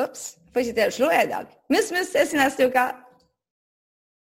Ops. 0.00 0.36
Får 0.52 0.64
ikke 0.64 0.76
til 0.78 0.88
å 0.88 0.98
slå 0.98 1.08
i 1.12 1.24
dag. 1.28 1.48
Mus, 1.72 1.90
mus, 1.92 2.12
ses 2.12 2.32
i 2.32 2.40
neste 2.40 2.68
uke. 2.68 2.86